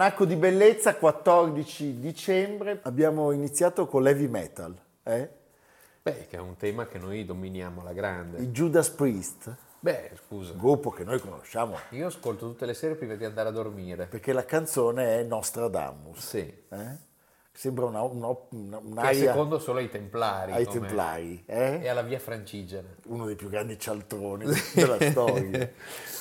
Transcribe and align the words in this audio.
Almanacco 0.00 0.24
di 0.24 0.36
bellezza, 0.36 0.96
14 0.96 2.00
dicembre. 2.00 2.80
Abbiamo 2.84 3.32
iniziato 3.32 3.86
con 3.86 4.02
l'heavy 4.02 4.28
metal. 4.28 4.74
Eh? 5.02 5.28
Beh, 6.00 6.26
che 6.26 6.38
è 6.38 6.40
un 6.40 6.56
tema 6.56 6.86
che 6.86 6.96
noi 6.96 7.26
dominiamo 7.26 7.82
alla 7.82 7.92
grande. 7.92 8.40
I 8.40 8.46
Judas 8.46 8.88
Priest. 8.88 9.54
Beh, 9.78 10.12
scusa. 10.24 10.54
Gruppo 10.54 10.88
che 10.88 11.04
noi 11.04 11.20
conosciamo. 11.20 11.76
Io 11.90 12.06
ascolto 12.06 12.46
tutte 12.46 12.64
le 12.64 12.72
sere 12.72 12.94
prima 12.94 13.14
di 13.14 13.26
andare 13.26 13.50
a 13.50 13.52
dormire. 13.52 14.06
Perché 14.06 14.32
la 14.32 14.46
canzone 14.46 15.18
è 15.18 15.22
Nostradamus. 15.22 16.18
Sì. 16.18 16.50
Eh? 16.70 16.96
Sembra 17.52 17.84
una, 17.84 18.00
una, 18.00 18.34
una, 18.52 18.80
un'aria... 18.82 19.10
Che 19.10 19.26
secondo 19.26 19.58
solo 19.58 19.80
ai 19.80 19.90
Templari. 19.90 20.52
Ai 20.52 20.66
Templari. 20.66 21.42
Eh? 21.44 21.80
E 21.82 21.88
alla 21.88 22.00
Via 22.00 22.18
Francigena. 22.18 22.88
Uno 23.08 23.26
dei 23.26 23.36
più 23.36 23.50
grandi 23.50 23.78
cialtroni 23.78 24.46
della 24.72 24.96
storia. 24.98 25.70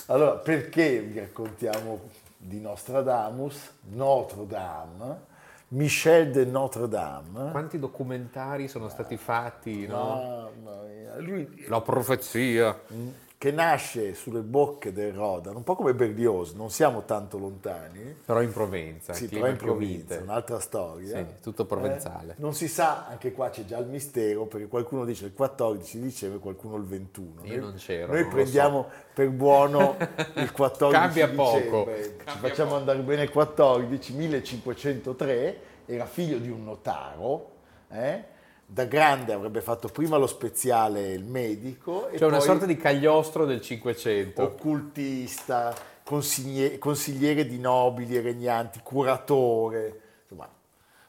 Allora, 0.08 0.36
perché 0.36 1.00
vi 1.00 1.20
raccontiamo 1.20 2.28
di 2.42 2.62
Nostradamus, 2.62 3.74
Notre 3.90 4.46
Dame, 4.46 5.28
Michel 5.70 6.32
de 6.32 6.46
Notre 6.46 6.88
Dame. 6.88 7.52
Quanti 7.52 7.78
documentari 7.78 8.68
sono 8.68 8.88
stati 8.88 9.18
fatti, 9.18 9.86
no? 9.86 9.98
no, 9.98 10.52
no 10.64 11.22
lui, 11.22 11.66
La 11.68 11.82
profezia. 11.82 12.80
Mm 12.94 13.10
che 13.40 13.52
nasce 13.52 14.16
sulle 14.16 14.42
bocche 14.42 14.92
del 14.92 15.14
Rodan, 15.14 15.56
un 15.56 15.64
po' 15.64 15.74
come 15.74 15.94
Berlioz, 15.94 16.52
non 16.56 16.70
siamo 16.70 17.06
tanto 17.06 17.38
lontani. 17.38 18.18
Però 18.26 18.42
in 18.42 18.52
Provenza. 18.52 19.14
Sì, 19.14 19.30
però 19.30 19.48
in 19.48 19.56
Provenza, 19.56 20.20
un'altra 20.20 20.60
storia. 20.60 21.16
Sì, 21.20 21.26
tutto 21.42 21.64
provenzale. 21.64 22.34
Eh, 22.34 22.36
non 22.40 22.54
si 22.54 22.68
sa, 22.68 23.08
anche 23.08 23.32
qua 23.32 23.50
c'è 23.50 23.64
già 23.64 23.78
il 23.78 23.88
mistero, 23.88 24.46
perché 24.46 24.68
qualcuno 24.68 25.06
dice 25.06 25.28
il 25.28 25.34
14 25.34 26.02
dicembre, 26.02 26.40
qualcuno 26.40 26.76
il 26.76 26.84
21. 26.84 27.46
Io 27.46 27.62
non 27.62 27.76
c'ero. 27.78 28.12
Noi 28.12 28.26
prendiamo 28.28 28.88
so. 28.90 28.96
per 29.14 29.30
buono 29.30 29.96
il 30.36 30.52
14 30.52 31.02
Cambia 31.02 31.28
dicembre. 31.28 31.70
poco. 31.70 31.92
Ci 31.96 32.16
Cambia 32.18 32.50
facciamo 32.50 32.70
poco. 32.72 32.80
andare 32.80 33.00
bene 33.00 33.24
il 33.24 33.30
14, 33.32 34.14
1503, 34.16 35.60
era 35.86 36.06
figlio 36.06 36.40
di 36.40 36.50
un 36.50 36.66
notaro, 36.66 37.52
eh? 37.90 38.38
Da 38.72 38.86
grande 38.86 39.34
avrebbe 39.34 39.62
fatto 39.62 39.88
prima 39.88 40.18
lo 40.18 40.28
speziale 40.28 41.12
il 41.12 41.24
medico. 41.24 42.08
Cioè 42.16 42.28
una 42.28 42.40
sorta 42.40 42.68
di 42.68 42.78
cagliostro 42.78 43.46
del 43.46 43.62
Cinquecento. 43.62 44.44
Occultista, 44.44 45.74
consigliere, 46.04 46.78
consigliere 46.78 47.48
di 47.48 47.58
nobili 47.58 48.16
e 48.16 48.22
regnanti, 48.22 48.82
curatore, 48.84 50.02
insomma 50.22 50.48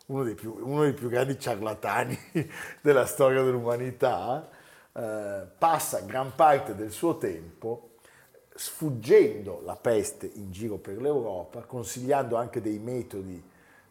uno 0.07 0.25
dei 0.25 0.35
più, 0.35 0.57
uno 0.59 0.83
dei 0.83 0.95
più 0.95 1.11
grandi 1.11 1.39
ciarlatani 1.39 2.19
della 2.81 3.05
storia 3.05 3.43
dell'umanità. 3.43 4.49
Eh, 4.93 5.43
passa 5.59 6.01
gran 6.01 6.35
parte 6.35 6.75
del 6.75 6.91
suo 6.91 7.19
tempo 7.19 7.91
sfuggendo 8.55 9.61
la 9.65 9.77
peste 9.77 10.31
in 10.35 10.51
giro 10.51 10.77
per 10.77 10.99
l'Europa, 11.01 11.61
consigliando 11.61 12.37
anche 12.37 12.63
dei 12.63 12.79
metodi 12.79 13.41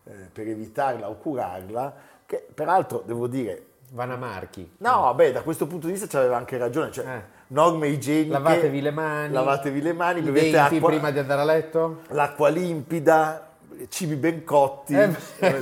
eh, 0.06 0.12
per 0.34 0.48
evitarla 0.48 1.08
o 1.08 1.18
curarla, 1.18 2.18
che 2.30 2.46
peraltro 2.54 3.02
devo 3.06 3.26
dire... 3.26 3.64
Vanna 3.92 4.18
Marchi. 4.18 4.74
No, 4.78 5.12
beh, 5.16 5.32
da 5.32 5.42
questo 5.42 5.66
punto 5.66 5.88
di 5.88 5.94
vista 5.94 6.06
c'aveva 6.06 6.38
anche 6.38 6.60
ragione, 6.60 6.92
cioè 6.92 7.06
Eh. 7.08 7.22
norme 7.48 7.88
igieniche... 7.88 8.30
Lavatevi 8.34 8.82
le 8.82 8.92
mani. 8.92 9.34
Lavatevi 9.34 9.82
le 9.82 9.94
mani, 9.94 10.22
bevete 10.22 10.60
acqua, 10.60 10.90
prima 10.90 11.10
di 11.10 11.18
andare 11.18 11.42
a 11.42 11.44
letto. 11.46 12.02
l'acqua 12.10 12.50
limpida, 12.50 13.48
cibi 13.88 14.16
ben 14.16 14.44
cotti, 14.44 14.94
Eh, 14.94 15.12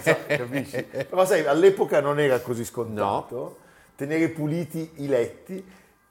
so, 0.01 0.17
capisci? 0.27 0.83
Però 1.09 1.23
sai, 1.23 1.45
all'epoca 1.45 2.01
non 2.01 2.19
era 2.19 2.41
così 2.41 2.65
scontato, 2.65 3.59
tenere 3.95 4.27
puliti 4.27 4.91
i 4.95 5.07
letti. 5.07 5.65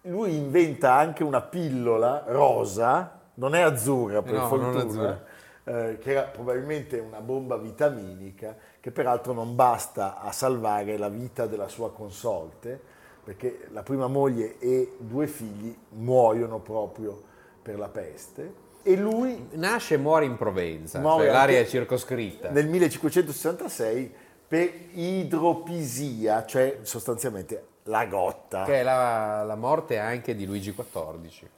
Lui 0.04 0.34
inventa 0.36 0.94
anche 0.94 1.22
una 1.22 1.42
pillola 1.42 2.24
rosa, 2.28 3.20
non 3.34 3.54
è 3.54 3.60
azzurra 3.60 4.22
per 4.22 4.32
No, 4.32 4.46
fortuna, 4.48 4.82
azzurra. 4.82 5.22
Eh, 5.68 5.98
che 6.00 6.12
era 6.12 6.22
probabilmente 6.22 7.00
una 7.00 7.20
bomba 7.20 7.56
vitaminica, 7.56 8.56
che 8.78 8.92
peraltro 8.92 9.32
non 9.32 9.56
basta 9.56 10.20
a 10.20 10.30
salvare 10.30 10.96
la 10.96 11.08
vita 11.08 11.46
della 11.46 11.66
sua 11.66 11.90
consorte, 11.90 12.80
perché 13.24 13.66
la 13.72 13.82
prima 13.82 14.06
moglie 14.06 14.60
e 14.60 14.94
due 14.98 15.26
figli 15.26 15.76
muoiono 15.90 16.60
proprio 16.60 17.20
per 17.60 17.78
la 17.78 17.88
peste. 17.88 18.64
E 18.84 18.96
lui 18.96 19.48
Nasce 19.54 19.94
e 19.94 19.96
muore 19.96 20.24
in 20.26 20.36
Provenza, 20.36 21.00
Muore 21.00 21.24
cioè 21.24 21.32
l'area 21.32 21.58
è 21.58 21.66
circoscritta. 21.66 22.50
nel 22.50 22.68
1566 22.68 24.14
per 24.46 24.72
idropisia, 24.92 26.46
cioè 26.46 26.78
sostanzialmente 26.82 27.66
la 27.84 28.06
gotta. 28.06 28.62
Che 28.62 28.80
è 28.80 28.82
la, 28.84 29.42
la 29.42 29.56
morte 29.56 29.98
anche 29.98 30.36
di 30.36 30.46
Luigi 30.46 30.72
XIV. 30.72 31.48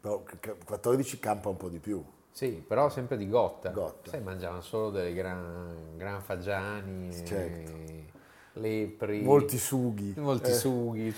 Però 0.00 0.24
14 0.64 1.20
campa 1.20 1.48
un 1.48 1.56
po' 1.56 1.68
di 1.68 1.78
più. 1.78 2.04
Sì, 2.38 2.62
però 2.64 2.88
sempre 2.88 3.16
di 3.16 3.28
gotta. 3.28 3.70
Gotta. 3.70 4.10
Sai, 4.10 4.20
mangiavano 4.22 4.60
solo 4.60 4.90
delle 4.90 5.12
gran, 5.12 5.96
gran 5.96 6.20
fagiani, 6.22 7.12
Certo. 7.12 7.72
e 7.72 8.04
lepri, 8.52 9.22
Molti 9.22 9.58
sughi. 9.58 10.14
molti 10.18 10.50
Eh. 10.50 10.54
sughi. 10.54 11.12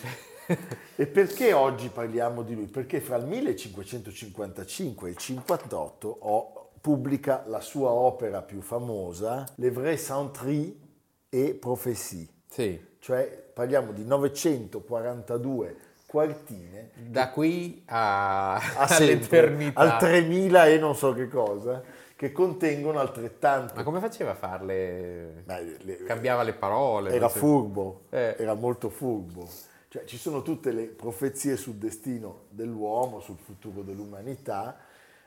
E 0.97 1.07
perché 1.07 1.53
oggi 1.53 1.89
parliamo 1.91 2.41
di 2.41 2.55
lui? 2.55 2.65
Perché 2.69 3.03
fra 3.03 3.17
il 3.17 3.27
1555 3.27 5.09
e 5.09 5.11
il 5.13 5.19
58 5.19 6.09
ho- 6.21 6.71
pubblica 6.81 7.45
la 7.49 7.61
sua 7.61 7.91
opera 7.91 8.41
più 8.41 8.63
famosa, 8.63 9.47
Le 9.57 9.71
Vrai 9.71 9.99
Centri 9.99 10.81
et 11.29 11.53
Prophétie. 11.57 12.27
Sì, 12.49 12.81
Cioè 12.99 13.51
parliamo 13.53 13.93
di 13.93 14.05
942 14.07 15.77
quartine 16.15 16.91
da 16.97 17.31
qui 17.31 17.83
a, 17.87 18.55
a 18.57 18.87
sempre, 18.89 19.39
all'eternità. 19.39 19.81
al 19.81 19.99
3000 19.99 20.67
e 20.67 20.79
non 20.79 20.97
so 20.97 21.13
che 21.15 21.29
cosa, 21.29 21.81
che 22.17 22.33
contengono 22.33 22.99
altrettanto. 22.99 23.75
Ma 23.77 23.85
come 23.85 24.01
faceva 24.01 24.33
a 24.33 24.35
farle? 24.35 25.43
Beh, 25.45 25.77
le- 25.83 26.03
Cambiava 26.05 26.43
le 26.43 26.55
parole. 26.55 27.13
era 27.13 27.29
so- 27.29 27.39
furbo, 27.39 28.01
Eh. 28.11 28.35
era 28.39 28.55
molto 28.55 28.89
furbo. 28.89 29.49
Cioè, 29.89 30.05
ci 30.05 30.19
sono 30.19 30.43
tutte 30.43 30.73
le 30.73 30.83
profezie 30.87 31.57
sul 31.57 31.75
destino 31.75 32.47
dell'uomo, 32.49 33.21
sul 33.21 33.37
futuro 33.39 33.83
dell'umanità. 33.83 34.79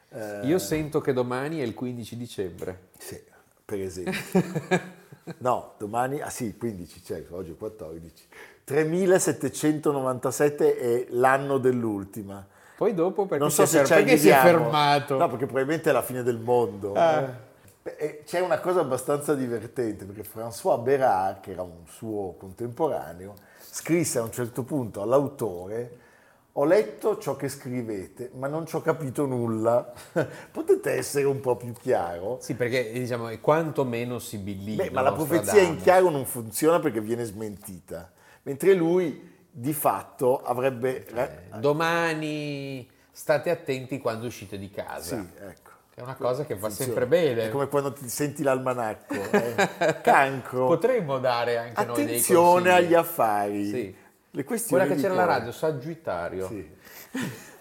eh, 0.09 0.41
Io 0.45 0.59
sento 0.59 0.99
che 0.99 1.13
domani 1.13 1.59
è 1.59 1.63
il 1.63 1.73
15 1.73 2.17
dicembre. 2.17 2.89
Sì, 2.97 3.21
per 3.63 3.79
esempio. 3.79 4.19
no, 5.39 5.75
domani, 5.77 6.19
ah 6.21 6.29
sì, 6.29 6.57
15, 6.57 7.03
certo, 7.03 7.35
oggi 7.37 7.51
è 7.51 7.55
14. 7.57 8.25
3797 8.63 10.77
è 10.77 11.05
l'anno 11.09 11.57
dell'ultima. 11.57 12.45
Poi 12.75 12.93
dopo 12.93 13.25
perché, 13.25 13.43
non 13.43 13.51
so 13.51 13.65
si, 13.65 13.77
è 13.77 13.79
se 13.79 13.85
fer- 13.85 13.87
ci 13.87 13.93
perché 14.03 14.17
si 14.17 14.29
è 14.29 14.39
fermato. 14.39 15.17
No, 15.17 15.27
perché 15.29 15.45
probabilmente 15.45 15.89
è 15.89 15.93
la 15.93 16.01
fine 16.01 16.23
del 16.23 16.39
mondo. 16.39 16.93
Ah. 16.93 17.51
Beh, 17.81 17.95
e 17.97 18.23
C'è 18.25 18.39
una 18.39 18.59
cosa 18.59 18.79
abbastanza 18.79 19.35
divertente, 19.35 20.05
perché 20.05 20.23
François 20.23 20.81
Bérard, 20.81 21.41
che 21.41 21.51
era 21.51 21.63
un 21.63 21.85
suo 21.85 22.35
contemporaneo, 22.37 23.33
scrisse 23.59 24.19
a 24.19 24.23
un 24.23 24.31
certo 24.31 24.63
punto 24.63 25.01
all'autore 25.01 25.99
Ho 26.53 26.65
letto 26.65 27.17
ciò 27.17 27.35
che 27.35 27.49
scrivete, 27.49 28.29
ma 28.35 28.47
non 28.47 28.67
ci 28.67 28.75
ho 28.75 28.81
capito 28.81 29.25
nulla. 29.25 29.91
Potete 30.51 30.91
essere 30.91 31.25
un 31.25 31.39
po' 31.39 31.55
più 31.55 31.73
chiaro? 31.73 32.37
Sì, 32.41 32.53
perché 32.53 32.91
diciamo 32.91 33.29
è 33.29 33.39
quanto 33.39 33.83
meno 33.83 34.19
sibillino. 34.19 34.83
Beh, 34.83 34.91
ma 34.91 35.01
la 35.01 35.13
profezia 35.13 35.61
in 35.61 35.77
chiaro 35.77 36.11
non 36.11 36.25
funziona 36.25 36.79
perché 36.79 37.01
viene 37.01 37.23
smentita, 37.23 38.11
mentre 38.43 38.73
lui 38.73 39.31
di 39.49 39.73
fatto 39.73 40.41
avrebbe... 40.41 41.05
Eh, 41.05 41.59
domani 41.59 42.89
state 43.11 43.49
attenti 43.49 43.99
quando 43.99 44.25
uscite 44.25 44.57
di 44.57 44.69
casa. 44.69 45.17
Sì, 45.17 45.29
ecco. 45.39 45.71
È 45.95 46.01
una 46.01 46.15
cosa 46.15 46.43
che 46.43 46.55
fa 46.55 46.71
sempre 46.71 47.05
bene. 47.05 47.43
È 47.43 47.49
come 47.49 47.67
quando 47.67 47.93
ti 47.93 48.09
senti 48.09 48.41
l'almanacco. 48.41 49.13
eh. 49.29 50.01
Cancro. 50.01 50.65
Potremmo 50.65 51.19
dare 51.19 51.57
anche 51.57 51.85
noi 51.85 51.95
dei 51.95 52.05
Attenzione 52.05 52.71
agli 52.71 52.95
affari. 52.95 53.69
Sì. 53.69 53.95
Le 54.31 54.43
questioni 54.43 54.81
Quella 54.81 54.95
che 54.95 55.01
c'era 55.01 55.13
cuore. 55.13 55.37
radio, 55.37 55.51
Sagittario. 55.51 56.47
Sì. 56.47 56.71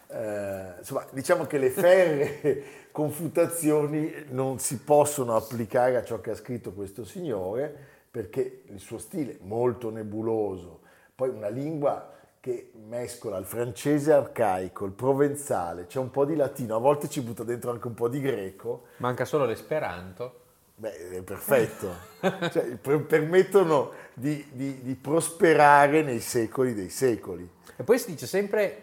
Eh, 0.09 0.75
insomma, 0.79 1.07
diciamo 1.11 1.45
che 1.45 1.59
le 1.59 1.69
ferre 1.69 2.63
confutazioni 2.91 4.11
non 4.31 4.59
si 4.59 4.79
possono 4.79 5.37
applicare 5.37 5.97
a 5.97 6.05
ciò 6.05 6.23
che 6.23 6.31
ha 6.31 6.35
scritto 6.35 6.73
questo 6.73 7.05
signore 7.05 7.92
perché 8.13 8.65
il 8.67 8.79
suo 8.79 8.99
stile 8.99 9.39
molto 9.41 9.91
nebuloso, 9.91 10.81
poi 11.15 11.31
una 11.31 11.49
lingua 11.49 12.11
che 12.41 12.73
mescola 12.87 13.39
il 13.39 13.47
francese 13.47 14.13
arcaico, 14.13 14.85
il 14.85 14.93
provenzale, 14.93 15.87
c'è 15.87 15.99
un 15.99 16.11
po' 16.11 16.27
di 16.27 16.37
latino, 16.37 16.77
a 16.77 16.79
volte 16.79 17.09
ci 17.09 17.23
butta 17.23 17.43
dentro 17.43 17.71
anche 17.71 17.87
un 17.87 17.95
po' 17.95 18.09
di 18.09 18.21
greco, 18.21 18.85
Manca 18.99 19.25
solo 19.25 19.47
l'esperanto. 19.47 20.41
Beh, 20.75 21.11
è 21.11 21.23
perfetto. 21.23 21.89
Cioè, 22.21 22.77
per- 22.77 23.07
permettono 23.07 23.93
di, 24.13 24.45
di- 24.53 24.83
di 24.83 24.95
prosperare 24.95 26.03
nei 26.03 26.21
secoli 26.21 26.75
dei 26.75 26.91
secoli. 26.91 27.49
E 27.77 27.83
poi 27.83 27.99
si 27.99 28.11
dice 28.11 28.27
sempre 28.27 28.83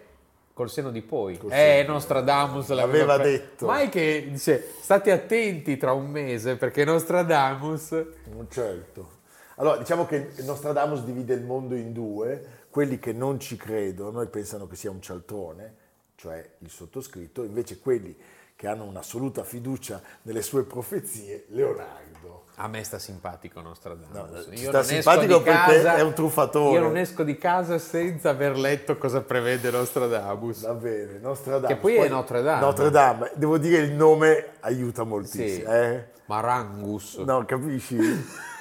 col 0.53 0.69
seno 0.69 0.89
di 0.89 1.01
poi. 1.01 1.37
Col 1.37 1.51
eh. 1.51 1.83
Nostradamus 1.85 2.69
L'aveva 2.69 3.15
pre- 3.15 3.29
detto. 3.29 3.65
Mai 3.67 3.89
che 3.89 4.27
dice 4.31 4.71
state 4.79 5.11
attenti 5.11 5.77
tra 5.77 5.91
un 5.91 6.09
mese 6.09 6.55
perché 6.55 6.83
Nostradamus... 6.83 8.05
Certo. 8.49 9.17
Allora, 9.59 9.77
diciamo 9.77 10.05
che 10.05 10.31
Nostradamus 10.37 11.03
divide 11.03 11.33
il 11.33 11.43
mondo 11.43 11.75
in 11.75 11.91
due, 11.91 12.65
quelli 12.69 12.97
che 12.97 13.11
non 13.11 13.39
ci 13.41 13.57
credono 13.57 14.21
e 14.21 14.27
pensano 14.27 14.67
che 14.67 14.77
sia 14.77 14.89
un 14.89 15.01
cialtrone, 15.01 15.75
cioè 16.15 16.49
il 16.59 16.69
sottoscritto, 16.69 17.43
invece 17.43 17.79
quelli 17.79 18.15
che 18.55 18.67
hanno 18.67 18.85
un'assoluta 18.85 19.43
fiducia 19.43 20.01
nelle 20.23 20.41
sue 20.41 20.63
profezie, 20.63 21.45
Leonardo. 21.49 22.45
A 22.55 22.67
me 22.69 22.83
sta 22.83 22.99
simpatico 22.99 23.59
Nostradamus. 23.59 24.47
No, 24.47 24.53
Io 24.53 24.67
sta 24.69 24.83
simpatico 24.83 25.41
perché 25.41 25.75
casa- 25.81 25.95
è 25.95 26.01
un 26.01 26.13
truffatore. 26.13 26.75
Io 26.75 26.81
non 26.81 26.97
esco 26.97 27.23
di 27.23 27.37
casa 27.37 27.77
senza 27.77 28.29
aver 28.29 28.57
letto 28.57 28.97
cosa 28.97 29.21
prevede 29.21 29.71
Nostradamus. 29.71 30.61
Va 30.61 30.73
bene, 30.73 31.19
Nostradamus. 31.19 31.67
Che 31.67 31.75
poi 31.75 31.95
è 31.95 32.07
Notre 32.09 32.41
Dame. 32.41 32.61
Notre 32.61 32.89
Dame. 32.89 33.31
Devo 33.35 33.57
dire 33.57 33.81
il 33.83 33.91
nome 33.91 34.51
aiuta 34.61 35.03
moltissimo. 35.03 35.69
Sì. 35.69 35.75
eh? 35.75 36.05
Marangus. 36.25 37.17
No, 37.17 37.43
capisci? 37.45 37.97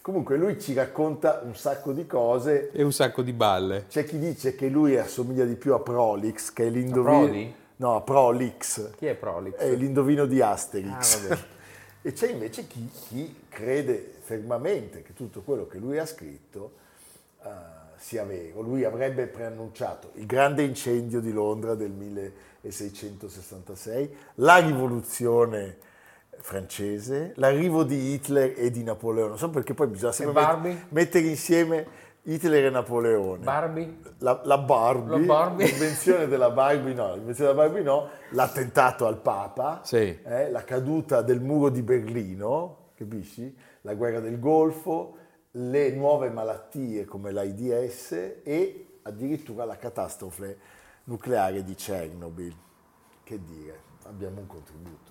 Comunque 0.00 0.36
lui 0.36 0.60
ci 0.60 0.74
racconta 0.74 1.40
un 1.44 1.54
sacco 1.54 1.92
di 1.92 2.06
cose. 2.06 2.70
E 2.72 2.82
un 2.82 2.92
sacco 2.92 3.22
di 3.22 3.32
balle. 3.32 3.86
C'è 3.88 4.04
chi 4.04 4.18
dice 4.18 4.54
che 4.54 4.68
lui 4.68 4.96
assomiglia 4.96 5.44
di 5.44 5.56
più 5.56 5.74
a 5.74 5.80
Prolix, 5.80 6.52
che 6.52 6.66
è 6.66 6.70
l'indovino... 6.70 7.24
Prodi? 7.24 7.54
No, 7.76 7.96
a 7.96 8.00
Prolix. 8.02 8.90
Chi 8.96 9.06
è 9.06 9.14
Prolix? 9.14 9.56
È 9.56 9.74
l'indovino 9.74 10.26
di 10.26 10.42
Asterix. 10.42 11.14
Ah, 11.14 11.28
vabbè. 11.28 11.40
e 12.02 12.12
c'è 12.12 12.30
invece 12.30 12.66
chi, 12.66 12.88
chi 13.08 13.34
crede 13.48 14.14
fermamente 14.20 15.02
che 15.02 15.14
tutto 15.14 15.42
quello 15.42 15.66
che 15.66 15.78
lui 15.78 15.98
ha 15.98 16.06
scritto 16.06 16.72
eh, 17.42 17.48
sia 17.96 18.24
vero. 18.24 18.60
Lui 18.60 18.84
avrebbe 18.84 19.26
preannunciato 19.26 20.10
il 20.14 20.26
grande 20.26 20.62
incendio 20.62 21.20
di 21.20 21.32
Londra 21.32 21.74
del 21.74 21.90
1666, 21.90 24.16
la 24.36 24.58
rivoluzione 24.58 25.88
francese, 26.42 27.32
l'arrivo 27.36 27.84
di 27.84 28.12
Hitler 28.12 28.54
e 28.56 28.70
di 28.70 28.82
Napoleone. 28.82 29.28
Non 29.30 29.38
so 29.38 29.50
perché 29.50 29.74
poi 29.74 29.86
bisogna 29.88 30.12
sempre 30.12 30.56
met- 30.60 30.84
mettere 30.90 31.26
insieme 31.26 31.86
Hitler 32.22 32.66
e 32.66 32.70
Napoleone. 32.70 33.44
Barbie? 33.44 33.98
La, 34.18 34.40
la 34.44 34.58
Barbie, 34.58 35.18
La 35.20 35.24
Barbie. 35.26 35.66
l'invenzione 35.66 36.26
della 36.26 36.50
Barbie 36.50 36.92
no, 36.94 37.14
l'invenzione 37.14 37.52
della 37.52 37.62
Barbie 37.64 37.82
no, 37.82 38.08
l'attentato 38.30 39.06
al 39.06 39.18
Papa, 39.18 39.80
Sì. 39.84 40.18
eh, 40.22 40.50
la 40.50 40.64
caduta 40.64 41.22
del 41.22 41.40
muro 41.40 41.68
di 41.70 41.82
Berlino, 41.82 42.90
capisci? 42.94 43.56
La 43.82 43.94
guerra 43.94 44.20
del 44.20 44.38
Golfo, 44.38 45.16
le 45.52 45.90
nuove 45.92 46.28
malattie 46.30 47.04
come 47.06 47.32
l'AIDS 47.32 48.12
e 48.44 48.98
addirittura 49.02 49.64
la 49.64 49.76
catastrofe 49.78 50.58
nucleare 51.04 51.64
di 51.64 51.74
Chernobyl. 51.74 52.54
Che 53.24 53.40
dire, 53.42 53.80
abbiamo 54.04 54.40
un 54.40 54.46
contributo. 54.46 55.08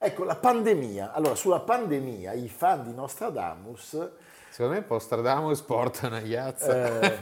Ecco, 0.00 0.22
la 0.22 0.36
pandemia. 0.36 1.12
Allora, 1.12 1.34
sulla 1.34 1.58
pandemia 1.58 2.32
i 2.32 2.48
fan 2.48 2.84
di 2.84 2.94
Nostradamus 2.94 4.08
Secondo 4.50 4.78
me 4.78 4.84
Nostradamus 4.88 5.60
porta 5.62 6.06
una 6.06 6.20
iazza. 6.20 7.00
eh, 7.00 7.18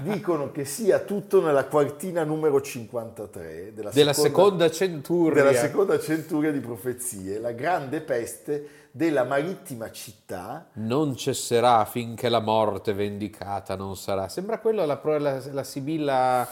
dicono 0.00 0.50
che 0.52 0.64
sia 0.64 1.00
tutto 1.00 1.40
nella 1.42 1.64
quartina 1.66 2.22
numero 2.24 2.60
53 2.60 3.72
della, 3.74 3.90
Della 3.90 4.12
seconda 4.12 4.70
centuria. 4.70 5.42
della 5.42 5.56
seconda 5.58 5.98
centuria 6.00 6.50
di 6.52 6.60
profezie, 6.60 7.38
la 7.38 7.52
grande 7.52 8.00
peste 8.00 8.88
della 8.92 9.24
marittima 9.24 9.90
città. 9.90 10.68
Non 10.74 11.16
cesserà 11.16 11.84
finché 11.84 12.28
la 12.28 12.40
morte 12.40 12.92
vendicata 12.92 13.74
non 13.76 13.96
sarà. 13.96 14.28
Sembra 14.28 14.58
quello 14.58 14.84
la, 14.86 15.00
la- 15.18 15.42
la 15.50 15.64
Sibilla. 15.64 16.48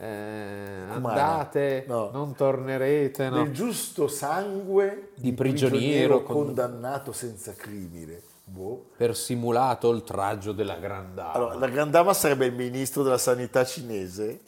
Eh, 0.00 0.82
andate, 0.88 1.84
No. 1.88 2.10
non 2.12 2.34
tornerete. 2.34 3.28
no? 3.28 3.42
del 3.42 3.52
giusto 3.52 4.06
sangue 4.08 5.10
Di 5.16 5.32
prigioniero 5.32 6.22
con- 6.22 6.44
condannato 6.46 7.12
senza 7.12 7.52
crimine. 7.54 8.20
Boh. 8.44 8.90
Per 8.96 9.14
simulato 9.14 9.88
oltraggio 9.88 10.52
della 10.52 10.76
grandama. 10.76 11.32
Allora, 11.32 11.54
la 11.56 11.68
Grandama 11.68 12.14
sarebbe 12.14 12.46
il 12.46 12.54
ministro 12.54 13.02
della 13.02 13.18
sanità 13.18 13.62
cinese. 13.64 14.40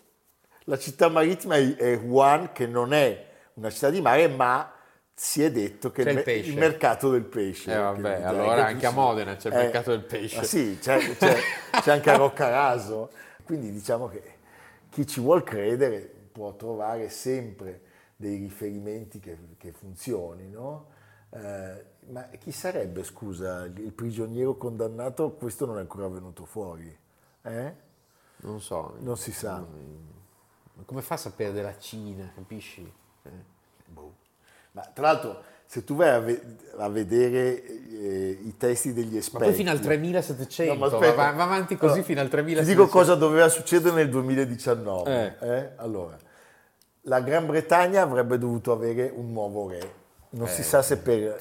La 0.65 0.79
città 0.79 1.09
marittima 1.09 1.57
è 1.57 1.99
Wuhan, 1.99 2.53
che 2.53 2.67
non 2.67 2.95
è 2.95 3.27
una 3.55 3.69
città 3.71 3.91
di 3.91 4.01
mare, 4.01 4.27
ma 4.29 4.73
si 5.15 5.43
è 5.43 5.51
detto 5.51 5.91
che 5.91 6.03
C'è 6.05 6.13
il, 6.13 6.23
pesce. 6.23 6.51
il 6.51 6.57
mercato 6.57 7.11
del 7.11 7.25
pesce. 7.25 7.73
Eh, 7.75 7.77
vabbè, 7.77 8.23
allora 8.23 8.55
che- 8.55 8.61
anche 8.63 8.87
a 8.87 8.91
Modena 8.91 9.37
c'è 9.37 9.49
il 9.49 9.55
mercato 9.55 9.91
del 9.91 10.05
pesce. 10.05 10.39
Ah, 10.39 10.43
sì, 10.45 10.79
c'è, 10.81 10.99
c'è- 11.17 11.39
c'è 11.83 11.91
anche 11.91 12.11
a 12.11 12.17
Roccaraso. 12.17 13.11
Quindi 13.45 13.71
diciamo 13.71 14.09
che 14.09 14.23
chi 14.91 15.07
ci 15.07 15.21
vuol 15.21 15.43
credere 15.43 16.01
può 16.01 16.55
trovare 16.57 17.09
sempre 17.09 17.83
dei 18.17 18.37
riferimenti 18.39 19.19
che, 19.19 19.39
che 19.57 19.73
funzionino. 19.73 20.99
Eh, 21.31 21.85
ma 22.09 22.23
chi 22.39 22.53
sarebbe, 22.53 23.05
scusa, 23.05 23.65
il 23.65 23.93
prigioniero 23.93 24.57
condannato? 24.57 25.33
Questo 25.33 25.65
non 25.65 25.79
è 25.79 25.81
ancora 25.81 26.09
venuto 26.09 26.45
fuori. 26.45 26.95
Eh? 27.43 27.75
Non 28.39 28.61
so. 28.61 28.97
Non 28.99 29.17
si 29.17 29.33
sa. 29.33 29.59
Ma 29.59 30.83
Come 30.85 31.03
fa 31.03 31.15
a 31.15 31.19
sapere 31.19 31.53
della 31.53 31.79
Cina, 31.79 32.31
capisci? 32.35 32.93
Eh. 33.23 33.31
Boh. 33.87 34.15
Ma 34.73 34.83
tra 34.83 35.13
l'altro, 35.13 35.43
se 35.71 35.85
tu 35.85 35.95
vai 35.95 36.09
a, 36.09 36.19
ve- 36.19 36.43
a 36.79 36.89
vedere 36.89 37.63
eh, 37.65 38.41
i 38.43 38.57
testi 38.57 38.93
degli 38.93 39.13
Ma 39.13 39.19
esperti... 39.21 39.45
poi 39.47 39.55
fino 39.55 39.71
al 39.71 39.79
3700, 39.79 40.75
No, 40.75 40.81
ma 40.81 40.89
va, 40.89 40.99
va- 41.13 41.31
va 41.31 41.43
avanti 41.45 41.77
così 41.77 41.93
Allora, 41.93 42.03
fino 42.07 42.21
al 42.21 42.27
Ti 42.27 42.33
3700. 42.33 42.83
dico 42.83 42.89
cosa 42.89 43.15
doveva 43.15 43.49
succedere 43.49 43.95
nel 43.95 44.09
2019. 44.11 45.37
eh? 45.41 45.71
Allora, 45.77 46.17
la 47.03 47.21
Gran 47.21 47.47
Bretagna 47.47 48.03
avrebbe 48.03 48.37
dovuto 48.37 48.73
avere 48.73 49.13
un 49.15 49.31
nuovo 49.33 49.69
re. 49.69 49.99
Non 50.31 50.49
si 50.49 50.65
sa 50.65 50.83
se 50.83 50.99
per 50.99 51.37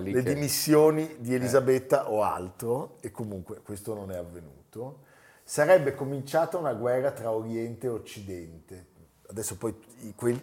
le 0.00 0.12
che- 0.12 0.22
dimissioni 0.22 1.16
di 1.20 1.34
Elisabetta 1.34 2.10
o 2.10 2.22
altro, 2.22 2.96
e 3.00 3.10
comunque 3.10 3.62
questo 3.64 3.94
non 3.94 4.10
è 4.10 4.16
avvenuto. 4.18 4.98
Sarebbe 5.44 5.94
cominciata 5.94 6.58
una 6.58 6.74
guerra 6.74 7.10
tra 7.12 7.30
Oriente 7.30 7.86
e 7.86 7.90
Occidente. 7.90 8.86
Adesso 9.32 9.56
poi 9.56 9.74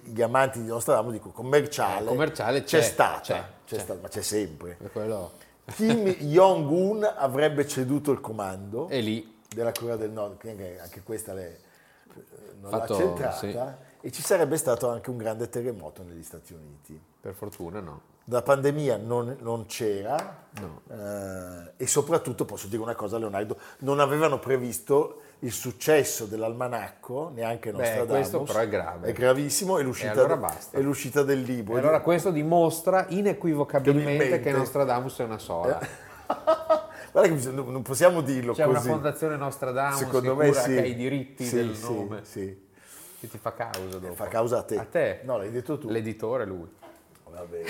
gli 0.04 0.22
amanti 0.22 0.62
di 0.62 0.68
Nostradamus 0.68 1.14
dicono 1.14 1.32
commerciale. 1.32 2.02
Eh, 2.06 2.08
commerciale 2.08 2.64
c'è, 2.64 2.80
c'è, 2.80 2.84
stata, 2.84 3.20
c'è, 3.22 3.34
c'è 3.66 3.76
c'è. 3.76 3.80
stata, 3.80 4.00
ma 4.02 4.08
c'è 4.08 4.22
sempre. 4.22 4.78
Quello- 4.92 5.32
Kim 5.76 6.08
Jong-un 6.26 7.04
avrebbe 7.16 7.68
ceduto 7.68 8.12
il 8.12 8.20
comando 8.20 8.88
lì, 8.90 9.38
della 9.48 9.72
Corea 9.72 9.96
del 9.96 10.10
Nord, 10.10 10.38
che 10.38 10.80
anche 10.82 11.04
questa 11.04 11.40
eh, 11.40 11.60
non 12.60 12.72
Fatto- 12.72 12.94
l'ha 12.94 13.00
centrata, 13.00 13.38
sì. 13.38 14.08
e 14.08 14.12
ci 14.12 14.24
sarebbe 14.24 14.58
stato 14.58 14.90
anche 14.90 15.12
un 15.12 15.18
grande 15.18 15.48
terremoto 15.50 16.02
negli 16.04 16.24
Stati 16.24 16.54
Uniti. 16.54 17.00
per 17.22 17.36
fortuna, 17.36 17.80
no. 17.80 18.02
La 18.26 18.42
pandemia 18.42 18.98
non, 18.98 19.38
non 19.42 19.66
c'era 19.68 20.46
No. 20.60 20.82
eh, 20.92 21.74
e 21.78 21.88
soprattutto 21.88 22.46
posso 22.46 22.68
dire 22.68 22.82
una 22.82 22.96
cosa 22.96 23.18
Leonardo, 23.20 23.58
non 23.80 24.00
avevano 24.00 24.40
previsto 24.40 25.22
il 25.42 25.52
successo 25.52 26.26
dell'almanacco, 26.26 27.32
neanche 27.34 27.72
Beh, 27.72 27.78
Nostradamus. 27.78 28.10
questo 28.10 28.42
però 28.44 28.60
è 28.60 28.68
grave. 28.68 29.08
È 29.10 29.14
gravissimo 29.14 29.78
e 29.78 29.84
l'uscita, 29.84 30.12
allora 30.12 30.36
basta. 30.38 30.78
e 30.78 30.82
l'uscita 30.82 31.24
del 31.24 31.40
E 31.40 31.44
libro. 31.44 31.78
allora 31.78 32.02
questo 32.02 32.30
dimostra 32.32 33.06
inequivocabilmente 33.10 34.12
Cabilmente. 34.18 34.40
che 34.42 34.52
Nostradamus 34.52 35.20
è 35.20 35.24
una 35.24 35.38
sola. 35.38 35.80
Guarda 37.12 37.36
che 37.36 37.50
non 37.52 37.82
possiamo 37.82 38.22
dirlo 38.22 38.54
C'è 38.54 38.66
una 38.66 38.78
così. 38.78 38.90
fondazione 38.90 39.36
Nostradamus 39.38 39.98
Secondo 39.98 40.36
me 40.36 40.54
sì. 40.54 40.74
che 40.74 40.82
ha 40.82 40.86
i 40.86 40.96
diritti 40.96 41.46
Sì, 41.46 41.56
del 41.56 41.76
sì, 41.76 41.84
nome, 41.84 42.20
sì. 42.24 42.68
che 43.20 43.28
ti 43.30 43.38
fa 43.40 43.54
causa 43.54 43.98
dopo. 43.98 44.14
Fa 44.14 44.28
causa 44.28 44.58
a 44.60 44.64
te. 44.64 44.78
A 44.78 44.84
te? 44.86 45.22
No, 45.24 45.38
l'hai 45.38 45.50
detto 45.52 45.78
tu. 45.80 45.90
L'editore 45.90 46.46
lui. 46.46 46.68
Va 47.32 47.46
bene. 47.46 47.66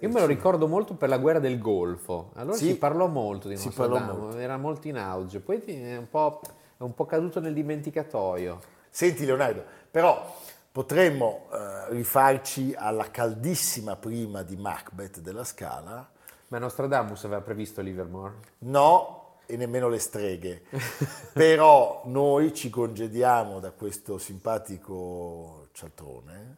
Io 0.00 0.08
me 0.08 0.20
lo 0.20 0.26
ricordo 0.26 0.66
molto 0.66 0.94
per 0.94 1.08
la 1.08 1.18
guerra 1.18 1.38
del 1.38 1.58
Golfo. 1.58 2.30
Allora 2.34 2.56
Sì. 2.56 2.66
si 2.68 2.76
parlò 2.78 3.06
molto 3.06 3.48
di 3.48 3.54
Nostradamus, 3.54 4.34
era 4.36 4.56
molto 4.56 4.88
in 4.88 4.96
auge. 4.96 5.40
Poi 5.40 5.62
è 5.62 5.96
un 5.96 6.08
po', 6.08 6.40
è 6.76 6.82
un 6.82 6.94
po' 6.94 7.06
caduto 7.06 7.40
nel 7.40 7.52
dimenticatoio. 7.52 8.60
Senti 8.90 9.24
Leonardo, 9.24 9.64
però 9.90 10.34
potremmo 10.70 11.46
eh, 11.52 11.90
rifarci 11.90 12.74
alla 12.76 13.10
caldissima 13.10 13.96
prima 13.96 14.42
di 14.42 14.56
Macbeth 14.56 15.20
della 15.20 15.44
Scala? 15.44 16.08
Ma 16.48 16.58
Nostradamus 16.58 17.24
aveva 17.24 17.40
previsto 17.40 17.80
Livermore? 17.80 18.34
No, 18.58 19.36
e 19.46 19.56
nemmeno 19.56 19.88
le 19.88 19.98
streghe. 19.98 20.62
Però 21.32 22.02
noi 22.06 22.54
ci 22.54 22.70
congediamo 22.70 23.60
da 23.60 23.70
questo 23.72 24.18
simpatico 24.18 25.68
cialtrone 25.72 26.56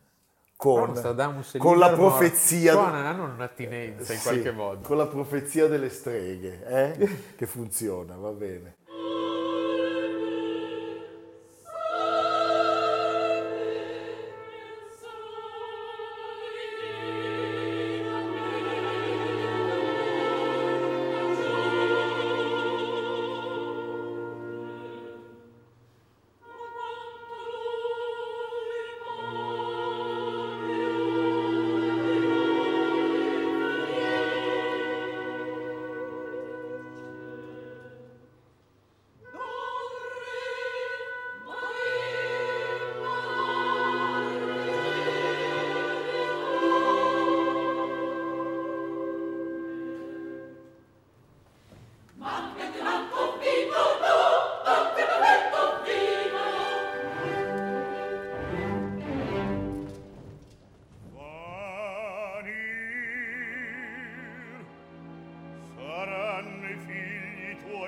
con, 0.57 0.93
con 1.59 1.79
la 1.79 1.91
profezia... 1.93 2.73
hanno 2.93 3.25
un'attinenza 3.25 4.13
in 4.13 4.19
Sì, 4.19 4.27
qualche 4.27 4.51
modo. 4.51 4.81
Con 4.87 4.97
la 4.97 5.07
profezia 5.07 5.69
delle 5.69 5.91
streghe, 5.91 6.65
eh? 6.67 7.09
che 7.37 7.47
funziona, 7.47 8.17
va 8.17 8.31
bene. 8.33 8.77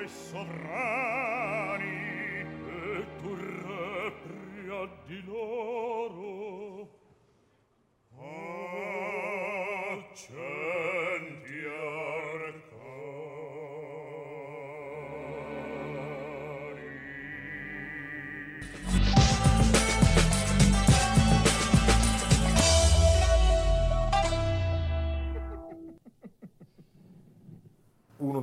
sovrani 0.08 1.84
e 2.66 3.04
tu 3.20 3.34
repria 3.34 4.88
di 5.06 5.22
loro. 5.24 6.27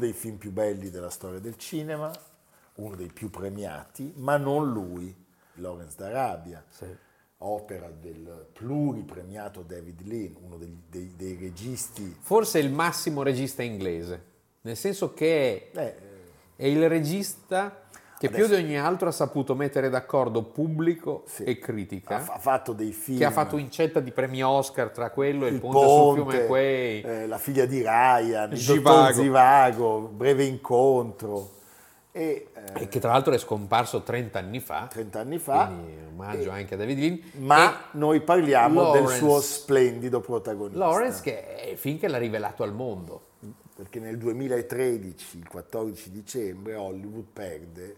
Dei 0.05 0.13
film 0.13 0.37
più 0.37 0.51
belli 0.51 0.89
della 0.89 1.09
storia 1.09 1.39
del 1.39 1.57
cinema, 1.57 2.11
uno 2.75 2.95
dei 2.95 3.11
più 3.11 3.29
premiati, 3.29 4.13
ma 4.17 4.37
non 4.37 4.71
lui, 4.71 5.13
Lawrence 5.55 5.95
d'Arabia, 5.97 6.63
opera 7.39 7.89
del 7.89 8.47
pluripremiato 8.53 9.61
David 9.61 10.01
Lean, 10.05 10.35
uno 10.41 10.57
dei, 10.57 10.83
dei- 10.87 11.13
dei 11.15 11.35
registi... 11.35 12.15
Forse 12.19 12.59
il 12.59 12.71
massimo 12.71 13.23
regista 13.23 13.63
inglese, 13.63 14.23
nel 14.61 14.77
senso 14.77 15.13
che 15.13 15.71
eh, 15.73 15.95
è 16.55 16.65
il 16.65 16.87
regista 16.87 17.83
che 18.27 18.33
più 18.33 18.43
Adesso- 18.45 18.59
di 18.59 18.65
ogni 18.65 18.79
altro 18.79 19.07
ha 19.07 19.11
saputo 19.11 19.55
mettere 19.55 19.89
d'accordo 19.89 20.43
pubblico 20.43 21.23
Sì. 21.27 21.43
e 21.43 21.57
critica, 21.59 22.17
ha, 22.17 22.33
ha 22.35 22.39
fatto 22.39 22.73
dei 22.73 22.91
film... 22.91 23.17
che 23.17 23.25
ha 23.25 23.31
fatto 23.31 23.57
incetta 23.57 23.99
di 23.99 24.11
premi 24.11 24.43
Oscar 24.43 24.89
tra 24.89 25.09
quello 25.09 25.45
e 25.45 25.49
il, 25.49 25.53
Il 25.55 25.59
ponte, 25.59 25.87
sul 25.87 26.13
fiume 26.31 26.45
Quay. 26.45 27.01
eh, 27.01 27.27
La 27.27 27.37
figlia 27.37 27.65
di 27.65 27.79
Ryan, 27.81 28.51
il 28.51 28.57
Zivago. 28.57 28.97
dottor 28.97 29.13
Zivago, 29.13 29.99
Breve 30.13 30.43
incontro, 30.43 31.49
e 32.11 32.47
eh, 32.53 32.83
e 32.83 32.87
che 32.87 32.99
tra 32.99 33.11
l'altro 33.11 33.33
è 33.33 33.37
scomparso 33.37 34.01
30 34.01 34.39
anni 34.39 34.59
fa, 34.61 34.87
30 34.89 35.19
anni 35.19 35.37
fa, 35.37 35.65
quindi 35.67 35.97
omaggio 36.13 36.49
anche 36.49 36.73
a 36.75 36.77
David 36.77 36.97
Lean. 36.99 37.19
ma 37.39 37.81
noi 37.91 38.21
parliamo 38.21 38.91
del 38.91 39.01
Lawrence- 39.01 39.17
suo 39.17 39.41
splendido 39.41 40.19
E 40.19 40.21
protagonista. 40.21 40.77
Lawrence 40.79 41.21
che 41.21 41.55
è 41.55 41.75
che 41.75 42.07
l'ha 42.07 42.17
rivelato 42.17 42.63
al 42.63 42.73
mondo. 42.73 43.21
perché 43.75 43.99
nel 43.99 44.17
2013, 44.17 45.37
il 45.39 45.47
14 45.49 46.09
dicembre, 46.09 46.75
Hollywood 46.75 47.25
perde 47.33 47.95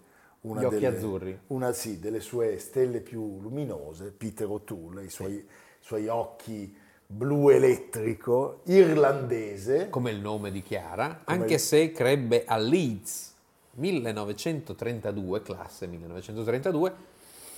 una 0.50 0.62
Gli 0.62 0.66
occhi 0.66 0.80
delle, 0.80 0.96
azzurri. 0.96 1.39
una, 1.48 1.72
sì, 1.74 2.00
delle 2.00 2.20
sue 2.20 2.58
stelle 2.60 3.00
più 3.01 3.39
luminose, 3.42 4.12
Peter 4.16 4.48
O'Toole, 4.50 5.04
i 5.04 5.10
suoi, 5.10 5.46
suoi 5.80 6.08
occhi 6.08 6.75
blu 7.06 7.50
elettrico, 7.50 8.62
irlandese, 8.66 9.89
come 9.89 10.12
il 10.12 10.20
nome 10.20 10.51
dichiara, 10.51 11.22
anche 11.25 11.54
il- 11.54 11.60
se 11.60 11.92
crebbe 11.92 12.44
a 12.46 12.58
Leeds 12.58 13.34
1932, 13.75 15.42
classe 15.42 15.88
1932, 15.88 16.94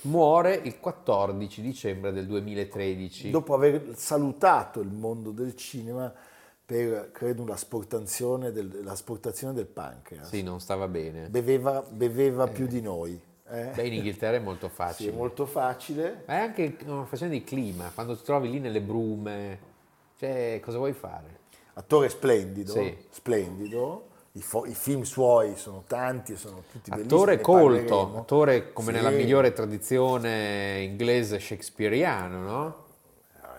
muore 0.02 0.54
il 0.64 0.78
14 0.78 1.60
dicembre 1.62 2.12
del 2.12 2.26
2013. 2.26 3.30
dopo 3.30 3.54
aver 3.54 3.92
salutato 3.96 4.80
il 4.80 4.90
mondo 4.90 5.30
del 5.30 5.54
cinema 5.56 6.12
per, 6.70 7.10
credo, 7.10 7.44
l'asportazione 7.44 8.52
del, 8.52 8.82
l'asportazione 8.84 9.52
del 9.52 9.66
pancreas. 9.66 10.28
Sì, 10.28 10.40
non 10.44 10.60
stava 10.60 10.86
bene. 10.86 11.28
Beveva, 11.28 11.82
beveva 11.82 12.46
più 12.46 12.68
di 12.68 12.80
noi. 12.80 13.20
eh? 13.48 13.70
Beh, 13.74 13.86
in 13.88 13.94
Inghilterra 13.94 14.36
è 14.36 14.38
molto 14.40 14.68
Sì, 14.68 14.74
facile. 14.74 15.10
è 15.10 15.14
molto 15.14 15.46
facile. 15.46 16.22
Ma 16.26 16.34
è 16.34 16.36
anche 16.42 16.76
una 16.86 17.02
questione 17.02 17.32
di 17.32 17.42
clima, 17.42 17.90
quando 17.92 18.16
ti 18.16 18.22
trovi 18.22 18.48
lì 18.50 18.60
nelle 18.60 18.80
brume, 18.80 19.58
cioè 20.16 20.60
cosa 20.62 20.78
vuoi 20.78 20.92
fare? 20.92 21.38
Attore 21.72 22.08
splendido, 22.08 22.70
Sì. 22.70 22.96
splendido. 23.10 24.06
I, 24.34 24.40
fo- 24.42 24.64
i 24.64 24.74
film 24.74 25.02
suoi 25.02 25.56
sono 25.56 25.82
tanti 25.88 26.34
e 26.34 26.36
sono 26.36 26.62
tutti 26.70 26.90
bellissimi. 26.90 27.14
Attore 27.14 27.40
colto, 27.40 27.84
parleremo. 27.96 28.18
attore 28.20 28.72
come 28.72 28.90
Sì. 28.90 28.92
nella 28.94 29.10
migliore 29.10 29.52
tradizione 29.52 30.82
inglese 30.82 31.40
shakespeariano, 31.40 32.38
no? 32.40 32.84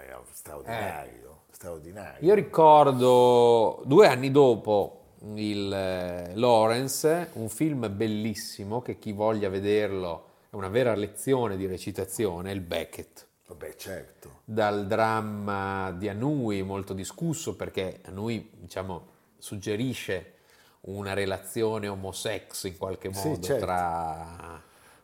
Era 0.02 0.22
straordinario, 0.32 1.31
straordinario. 1.62 2.28
Io 2.28 2.34
ricordo 2.34 3.84
due 3.86 4.08
anni 4.08 4.32
dopo 4.32 4.98
il 5.36 5.72
eh, 5.72 6.32
Lawrence, 6.34 7.30
un 7.34 7.50
film 7.50 7.96
bellissimo 7.96 8.82
che 8.82 8.98
chi 8.98 9.12
voglia 9.12 9.48
vederlo 9.50 10.30
è 10.50 10.56
una 10.56 10.70
vera 10.70 10.96
lezione 10.96 11.58
di 11.58 11.68
recitazione, 11.68 12.52
il 12.52 12.62
Beckett. 12.62 13.28
Vabbè, 13.46 13.76
certo. 13.76 14.40
Dal 14.44 14.88
dramma 14.88 15.92
di 15.92 16.10
Anui, 16.10 16.64
molto 16.64 16.94
discusso 16.94 17.56
perché 17.56 18.00
Anui, 18.06 18.50
diciamo, 18.54 19.08
suggerisce 19.38 20.34
una 20.82 21.14
relazione 21.14 21.88
homosex 21.88 22.64
in 22.64 22.78
qualche 22.78 23.14
Sì, 23.14 23.28
modo 23.28 23.42
certo. 23.44 23.66
tra 23.66 24.62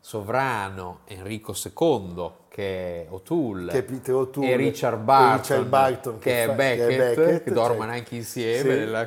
Sovrano, 0.08 1.00
Enrico 1.08 1.54
II, 1.54 2.30
che 2.48 2.64
è 2.64 3.08
O'Toole, 3.10 3.74
Che 3.74 3.80
è 3.80 3.84
Peter 3.84 4.16
O'Toole, 4.16 4.52
e 4.52 4.56
Richard 4.56 5.02
e 5.02 5.04
Barton, 5.04 5.38
Richard 5.42 5.68
Barton, 5.68 6.20
che, 6.20 6.30
che 6.30 6.44
è 6.44 6.46
fa- 6.46 6.56
che 6.56 6.74
è 6.74 6.78
Beckett, 6.78 7.14
che, 7.14 7.26
Beckett, 7.26 7.54
dormono 7.54 7.90
cioè, 7.90 7.98
anche 7.98 8.16
insieme. 8.16 8.62
sì. 8.62 8.68
nella 8.80 9.06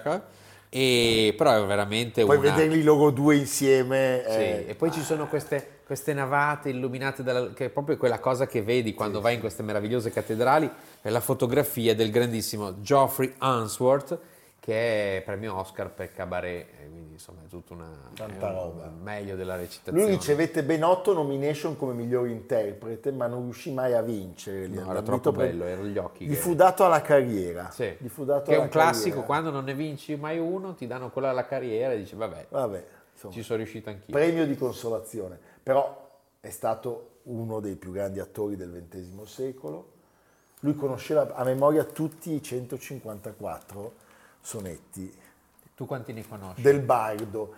E, 0.69 1.35
però 1.39 1.63
è 1.63 1.67
veramente 1.67 2.23
Poi 2.23 2.37
una... 2.37 2.51
vederli 2.51 2.83
loro 2.83 3.09
due 3.09 3.35
insieme. 3.37 4.23
Sì, 4.29 4.37
è- 4.37 4.65
e 4.69 4.75
poi 4.75 4.93
ci 4.93 5.01
sono 5.01 5.27
queste, 5.27 5.81
queste 5.87 6.13
navate 6.13 6.69
illuminate, 6.69 7.23
dalla, 7.23 7.51
che 7.55 7.65
è 7.65 7.69
proprio 7.71 7.97
quella 7.97 8.19
cosa 8.19 8.47
che 8.47 8.61
vedi 8.61 8.93
quando 8.93 9.23
vai 9.23 9.33
in 9.37 9.41
queste 9.41 9.63
meravigliose 9.63 10.11
cattedrali, 10.13 10.71
è 11.01 11.09
la 11.09 11.21
fotografia 11.21 11.95
del 11.95 12.11
grandissimo 12.11 12.83
Geoffrey 12.83 13.33
Unsworth, 13.41 14.19
che 14.61 15.17
è 15.17 15.23
premio 15.23 15.57
Oscar 15.57 15.91
per 15.91 16.13
Cabaret, 16.13 16.67
e 16.79 16.89
quindi 16.91 17.13
insomma 17.15 17.41
è 17.43 17.49
tutta 17.49 17.73
una... 17.73 17.89
Tanta 18.15 18.51
roba. 18.53 18.93
Meglio 19.03 19.35
della 19.35 19.57
recitazione. 19.57 19.99
Lui 20.03 20.11
ricevette 20.11 20.63
ben 20.63 20.85
otto 20.85 21.15
nomination 21.15 21.77
come 21.79 21.95
miglior 21.95 22.29
interprete, 22.29 23.11
ma 23.11 23.27
non 23.27 23.45
riuscì 23.45 23.73
mai 23.73 23.95
a 23.95 24.03
vincere. 24.03 24.69
No, 24.69 24.91
era 24.91 25.01
troppo 25.01 25.33
pre- 25.33 25.47
bello, 25.49 25.65
erano 25.65 25.89
gli 25.89 25.97
occhi. 25.97 26.27
Gli 26.27 26.35
che- 26.35 26.37
fu 26.37 26.55
dato 26.55 26.85
alla 26.85 27.01
carriera. 27.01 27.71
Sì. 27.71 27.97
Gli 27.99 28.09
fu 28.09 28.25
dato 28.25 28.51
che 28.51 28.57
è 28.57 28.61
un 28.61 28.69
classico, 28.69 29.05
carriera. 29.07 29.27
quando 29.27 29.51
non 29.51 29.65
ne 29.65 29.75
vinci 29.75 30.15
mai 30.17 30.39
uno, 30.39 30.75
ti 30.75 30.87
danno 30.87 31.09
quello 31.11 31.29
alla 31.29 31.47
carriera 31.47 31.95
e 31.95 31.97
dici 31.97 32.15
vabbè, 32.15 32.47
Vabbè, 32.51 32.85
insomma, 33.15 33.33
ci 33.33 33.43
sono 33.43 33.59
riuscito 33.59 33.89
anch'io. 33.89 34.13
premio 34.13 34.47
di 34.47 34.57
consolazione. 34.57 35.39
Però 35.63 36.09
è 36.39 36.51
stato 36.51 37.07
uno 37.25 37.61
dei 37.61 37.77
più 37.77 37.93
grandi 37.93 38.21
attori 38.21 38.57
del 38.57 38.87
XX 38.89 39.23
secolo. 39.25 39.93
Lui 40.61 40.75
conosceva 40.75 41.35
a 41.35 41.45
memoria 41.45 41.85
tutti 41.85 42.33
i 42.35 42.43
154 42.43 44.09
sonetti 44.41 45.13
Tu 45.75 45.87
quanti 45.87 46.13
ne 46.13 46.27
conosci? 46.27 46.61
del 46.63 46.81
Bardo. 46.81 47.55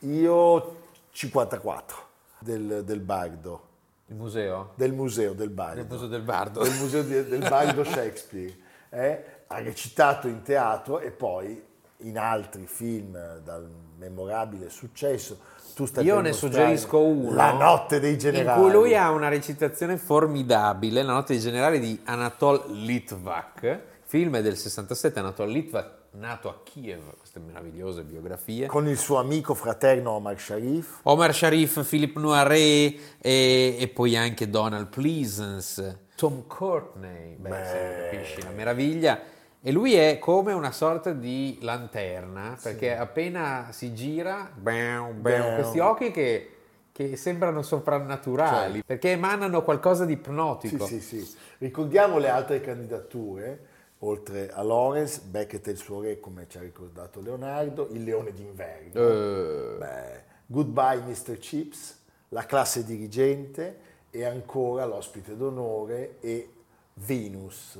Io 0.00 0.76
54 1.12 1.96
del, 2.38 2.82
del 2.84 3.00
Bardo, 3.00 3.62
Il 4.06 4.16
museo? 4.16 4.72
del 4.74 4.92
museo 4.92 5.32
del 5.32 5.50
Bardo. 5.50 5.74
Del 5.82 5.86
museo 5.90 6.08
del 6.08 6.22
Bardo. 6.22 6.62
del 6.62 6.74
museo 6.74 7.02
di- 7.02 7.24
del 7.24 7.40
Bardo 7.48 7.84
Shakespeare. 7.84 8.54
eh, 8.90 9.24
ha 9.48 9.58
recitato 9.60 10.26
in 10.28 10.42
teatro 10.42 10.98
e 11.00 11.10
poi 11.10 11.62
in 11.98 12.18
altri 12.18 12.66
film 12.66 13.12
dal 13.40 13.68
memorabile 13.98 14.68
successo. 14.70 15.38
Tu 15.74 15.84
stai 15.86 16.04
Io 16.04 16.20
ne 16.20 16.32
suggerisco 16.32 16.98
uno. 17.00 17.34
La 17.34 17.52
notte 17.52 18.00
dei 18.00 18.16
generali. 18.18 18.58
In 18.60 18.64
cui 18.64 18.72
lui 18.74 18.96
ha 18.96 19.10
una 19.10 19.28
recitazione 19.28 19.96
formidabile, 19.98 21.02
La 21.02 21.12
notte 21.12 21.34
dei 21.34 21.42
generali 21.42 21.78
di 21.80 22.00
Anatol 22.04 22.64
Litvak. 22.72 23.80
Film 24.04 24.38
del 24.40 24.56
67, 24.56 25.18
Anatol 25.18 25.48
Litvak 25.50 25.95
nato 26.18 26.48
a 26.48 26.60
Kiev, 26.64 27.16
queste 27.18 27.38
meravigliose 27.38 28.02
biografie. 28.02 28.66
Con 28.66 28.88
il 28.88 28.96
suo 28.96 29.18
amico 29.18 29.54
fraterno 29.54 30.12
Omar 30.12 30.38
Sharif. 30.38 31.00
Omar 31.02 31.34
Sharif, 31.34 31.86
Philippe 31.88 32.18
Noiret 32.18 32.98
e, 33.20 33.76
e 33.78 33.88
poi 33.88 34.16
anche 34.16 34.48
Donald 34.48 34.88
Pleasance, 34.88 36.04
Tom 36.16 36.46
Courtney, 36.46 37.36
beh, 37.36 37.48
Beh. 37.48 38.08
capisci 38.10 38.42
la 38.42 38.50
meraviglia. 38.50 39.20
E 39.60 39.72
lui 39.72 39.94
è 39.94 40.18
come 40.18 40.52
una 40.52 40.70
sorta 40.70 41.12
di 41.12 41.58
lanterna, 41.60 42.56
perché 42.62 42.96
appena 42.96 43.68
si 43.72 43.92
gira, 43.94 44.48
bam, 44.54 45.20
Bam. 45.20 45.54
questi 45.56 45.80
occhi 45.80 46.12
che, 46.12 46.50
che 46.92 47.16
sembrano 47.16 47.62
soprannaturali, 47.62 48.84
perché 48.84 49.10
emanano 49.10 49.62
qualcosa 49.62 50.04
di 50.04 50.12
Sì, 50.12 50.18
ipnotico. 50.20 50.86
sì, 50.86 51.00
sì. 51.00 51.28
Ricordiamo 51.58 52.18
le 52.18 52.28
altre 52.28 52.60
candidature, 52.60 53.60
oltre 54.00 54.50
a 54.52 54.62
Lawrence, 54.62 55.20
Beckett 55.24 55.66
e 55.68 55.70
il 55.70 55.78
suo 55.78 56.00
re, 56.00 56.20
come 56.20 56.46
ci 56.48 56.58
ha 56.58 56.60
ricordato 56.60 57.20
Leonardo, 57.20 57.88
Il 57.92 58.04
leone 58.04 58.32
d'inverno, 58.32 59.00
Eh, 59.00 59.76
Beh, 59.78 60.22
Goodbye 60.46 61.00
Mr. 61.00 61.38
Chips, 61.38 61.98
La 62.30 62.44
classe 62.44 62.84
dirigente 62.84 63.78
e 64.10 64.24
ancora 64.24 64.84
L'ospite 64.84 65.36
d'onore 65.36 66.16
e 66.20 66.50
Venus. 66.94 67.78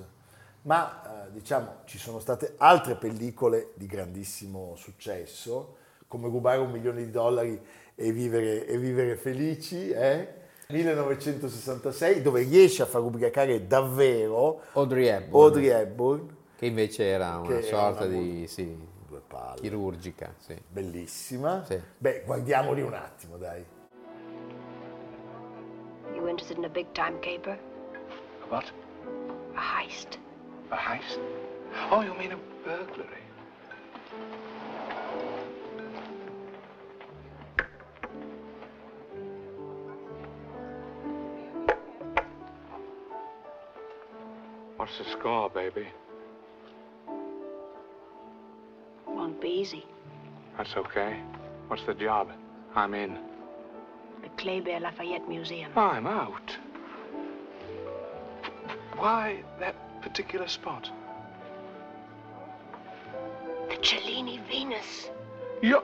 Ma 0.62 1.26
eh, 1.26 1.32
diciamo 1.32 1.82
ci 1.84 1.98
sono 1.98 2.18
state 2.18 2.54
altre 2.56 2.96
pellicole 2.96 3.70
di 3.74 3.86
grandissimo 3.86 4.74
successo, 4.76 5.76
come 6.08 6.28
Rubare 6.28 6.58
un 6.58 6.70
milione 6.70 7.04
di 7.04 7.10
dollari 7.10 7.60
e 7.94 8.12
vivere, 8.12 8.66
e 8.66 8.78
vivere 8.78 9.16
felici, 9.16 9.90
eh? 9.90 10.44
1966, 10.68 12.22
dove 12.22 12.42
riesce 12.42 12.82
a 12.82 12.86
far 12.86 13.02
ubriacare 13.02 13.66
davvero 13.68 14.62
Audrey 14.72 15.06
Hepburn, 15.06 15.44
Audrey 15.44 15.66
Hepburn, 15.68 16.36
che 16.56 16.66
invece 16.66 17.04
era 17.04 17.36
una 17.38 17.46
Che 17.46 17.58
era 17.58 17.66
sorta 17.66 18.04
una 18.04 18.16
di 18.16 18.46
sì, 18.48 18.76
due 19.06 19.20
palle, 19.24 19.60
chirurgica. 19.60 20.34
Sì. 20.38 20.60
bellissima. 20.68 21.64
Sì. 21.64 21.80
Beh, 21.98 22.22
guardiamoli 22.26 22.82
un 22.82 22.94
attimo, 22.94 23.36
dai. 23.36 23.64
You 26.14 26.26
interested 26.26 26.58
in 26.58 26.64
a 26.64 26.68
big 26.68 26.86
time 26.92 27.20
caper? 27.20 27.58
A 28.42 28.46
what? 28.48 28.72
A 29.54 29.60
heist? 29.60 30.18
A 30.70 30.76
heist? 30.76 31.20
Oh, 31.90 32.02
you 32.02 32.14
mean 32.14 32.32
a 32.32 32.38
burglary? 32.64 33.22
What's 44.96 45.10
the 45.10 45.18
score, 45.18 45.50
baby? 45.50 45.88
Won't 49.06 49.42
be 49.42 49.48
easy. 49.48 49.84
That's 50.56 50.74
okay. 50.74 51.20
What's 51.68 51.82
the 51.84 51.92
job? 51.92 52.30
I'm 52.74 52.94
in. 52.94 53.18
The 54.22 54.28
Kléber 54.42 54.80
Lafayette 54.80 55.28
Museum. 55.28 55.70
Oh, 55.76 55.82
I'm 55.82 56.06
out. 56.06 56.56
Why 58.96 59.42
that 59.60 59.74
particular 60.00 60.48
spot? 60.48 60.90
The 63.68 63.76
Cellini 63.76 64.40
Venus. 64.48 65.10
Your, 65.60 65.82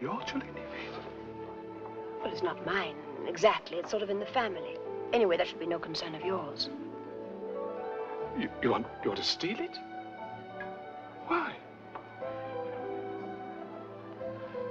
your 0.00 0.20
Cellini 0.28 0.52
Venus? 0.52 1.04
Well, 2.22 2.32
it's 2.32 2.44
not 2.44 2.64
mine 2.64 2.94
exactly. 3.26 3.78
It's 3.78 3.90
sort 3.90 4.04
of 4.04 4.10
in 4.10 4.20
the 4.20 4.26
family. 4.26 4.76
Anyway, 5.12 5.36
that 5.38 5.48
should 5.48 5.58
be 5.58 5.66
no 5.66 5.80
concern 5.80 6.14
of 6.14 6.24
yours. 6.24 6.68
You, 8.38 8.48
you 8.62 8.70
want 8.70 8.86
you 9.02 9.10
want 9.10 9.20
to 9.20 9.26
steal 9.26 9.58
it? 9.60 9.78
Why? 11.26 11.52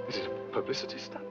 Is 0.08 0.16
it 0.16 0.26
a 0.26 0.52
publicity 0.52 0.98
stunt. 0.98 1.26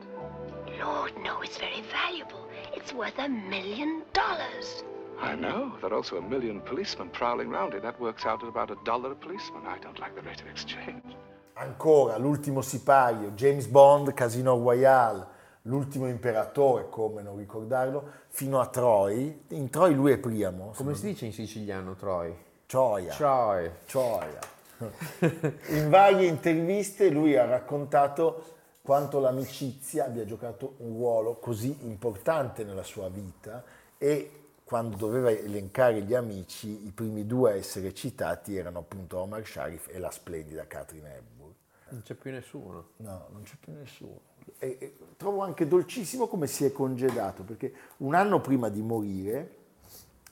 Lord, 0.80 1.14
no, 1.24 1.42
it's 1.42 1.58
very 1.58 1.82
valuable. 1.92 2.48
It's 2.76 2.94
worth 2.94 3.18
a 3.18 3.28
million 3.28 4.04
dollars. 4.14 4.84
I 5.20 5.34
know. 5.36 5.74
There 5.82 5.92
are 5.92 5.96
also 5.96 6.18
a 6.18 6.22
million 6.22 6.62
policemen 6.62 7.10
prowling 7.10 7.50
round 7.50 7.74
it. 7.74 7.82
That 7.82 8.00
works 8.00 8.26
out 8.26 8.44
at 8.44 8.50
about 8.50 8.70
a 8.70 8.78
dollar 8.84 9.14
a 9.14 9.16
policeman. 9.16 9.64
I 9.66 9.80
don't 9.80 9.98
like 10.00 10.14
the 10.16 10.22
rate 10.22 10.42
of 10.42 10.48
exchange. 10.48 11.16
Ancora 11.58 12.18
l'ultimo 12.20 12.62
sipario, 12.62 13.34
James 13.34 13.66
Bond, 13.66 14.14
Casino 14.14 14.58
Royale, 14.58 15.26
l'ultimo 15.66 16.08
imperatore, 16.08 16.90
come 16.90 17.22
non 17.22 17.38
ricordarlo, 17.38 18.04
fino 18.30 18.60
a 18.60 18.68
Troy. 18.68 19.44
In 19.50 19.70
Troy 19.70 19.94
lui 19.94 20.12
è 20.12 20.18
Priamo. 20.18 20.74
Come 20.76 20.96
si 20.96 21.08
dice 21.08 21.26
in 21.26 21.34
siciliano, 21.34 21.96
Troy? 21.96 22.36
Troia. 22.66 23.14
Troy. 23.14 23.72
Troia. 23.86 24.40
In 25.70 25.90
varie 25.90 26.28
interviste 26.28 27.10
lui 27.10 27.38
ha 27.38 27.46
raccontato 27.46 28.54
quanto 28.82 29.20
l'amicizia 29.20 30.06
abbia 30.06 30.26
giocato 30.26 30.76
un 30.80 30.94
ruolo 30.94 31.36
così 31.36 31.86
importante 31.86 32.64
nella 32.64 32.84
sua 32.84 33.08
vita 33.10 33.64
e 33.98 34.42
quando 34.66 34.98
doveva 34.98 35.30
elencare 35.30 36.02
gli 36.02 36.14
amici, 36.14 36.86
i 36.86 36.92
primi 36.92 37.26
due 37.26 37.52
a 37.52 37.56
essere 37.56 37.94
citati 37.94 38.58
erano 38.58 38.80
appunto 38.80 39.20
Omar 39.20 39.46
Sharif 39.46 39.88
e 39.90 40.00
la 40.00 40.12
splendida 40.12 40.68
Catherine 40.68 41.16
Hepburn. 41.16 41.54
Non 41.90 42.02
c'è 42.02 42.16
più 42.16 42.32
nessuno. 42.32 42.90
No, 42.98 43.28
non 43.32 43.44
c'è 43.44 43.56
più 43.60 43.74
nessuno. 43.74 44.20
E, 44.60 44.78
e 44.80 44.98
trovo 45.18 45.42
anche 45.42 45.68
dolcissimo 45.68 46.28
come 46.28 46.48
si 46.48 46.66
è 46.66 46.72
congedato, 46.72 47.44
perché 47.44 47.74
un 47.98 48.14
anno 48.14 48.40
prima 48.40 48.70
di 48.70 48.82
morire 48.82 49.56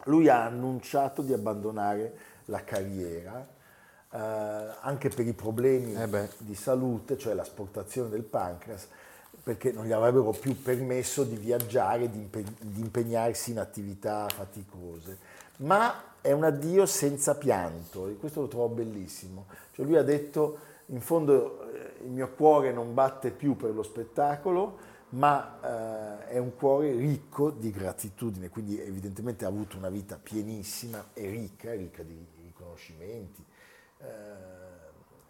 lui 0.05 0.29
ha 0.29 0.45
annunciato 0.45 1.21
di 1.21 1.33
abbandonare 1.33 2.15
la 2.45 2.63
carriera, 2.63 3.45
eh, 4.11 4.17
anche 4.17 5.09
per 5.09 5.25
i 5.27 5.33
problemi 5.33 5.93
Eh 5.93 6.29
di 6.37 6.55
salute, 6.55 7.17
cioè 7.17 7.33
l'asportazione 7.33 8.09
del 8.09 8.23
pancreas, 8.23 8.87
perché 9.43 9.71
non 9.71 9.85
gli 9.85 9.91
avrebbero 9.91 10.31
più 10.31 10.61
permesso 10.61 11.23
di 11.23 11.35
viaggiare, 11.35 12.09
di, 12.09 12.19
impe- 12.19 12.55
di 12.59 12.81
impegnarsi 12.81 13.51
in 13.51 13.59
attività 13.59 14.27
faticose. 14.29 15.17
Ma 15.57 16.17
è 16.21 16.31
un 16.31 16.43
addio 16.43 16.85
senza 16.85 17.35
pianto, 17.35 18.07
e 18.07 18.17
questo 18.17 18.41
lo 18.41 18.47
trovo 18.47 18.69
bellissimo. 18.69 19.47
Cioè 19.73 19.85
lui 19.85 19.97
ha 19.97 20.03
detto, 20.03 20.57
in 20.87 21.01
fondo 21.01 21.71
eh, 21.71 22.03
il 22.03 22.11
mio 22.11 22.29
cuore 22.33 22.71
non 22.71 22.93
batte 22.93 23.31
più 23.31 23.55
per 23.55 23.73
lo 23.73 23.83
spettacolo, 23.83 24.91
ma 25.09 26.23
eh, 26.25 26.27
è 26.29 26.37
un 26.37 26.55
cuore 26.55 26.93
ricco 26.93 27.51
di 27.51 27.71
gratitudine, 27.71 28.49
quindi 28.49 28.79
evidentemente 28.79 29.45
ha 29.45 29.47
avuto 29.47 29.77
una 29.77 29.89
vita 29.89 30.19
pienissima 30.21 31.09
e 31.13 31.29
ricca, 31.29 31.73
ricca 31.73 32.03
di 32.03 32.25
riconoscimenti. 32.43 33.45
Eh, 33.99 34.05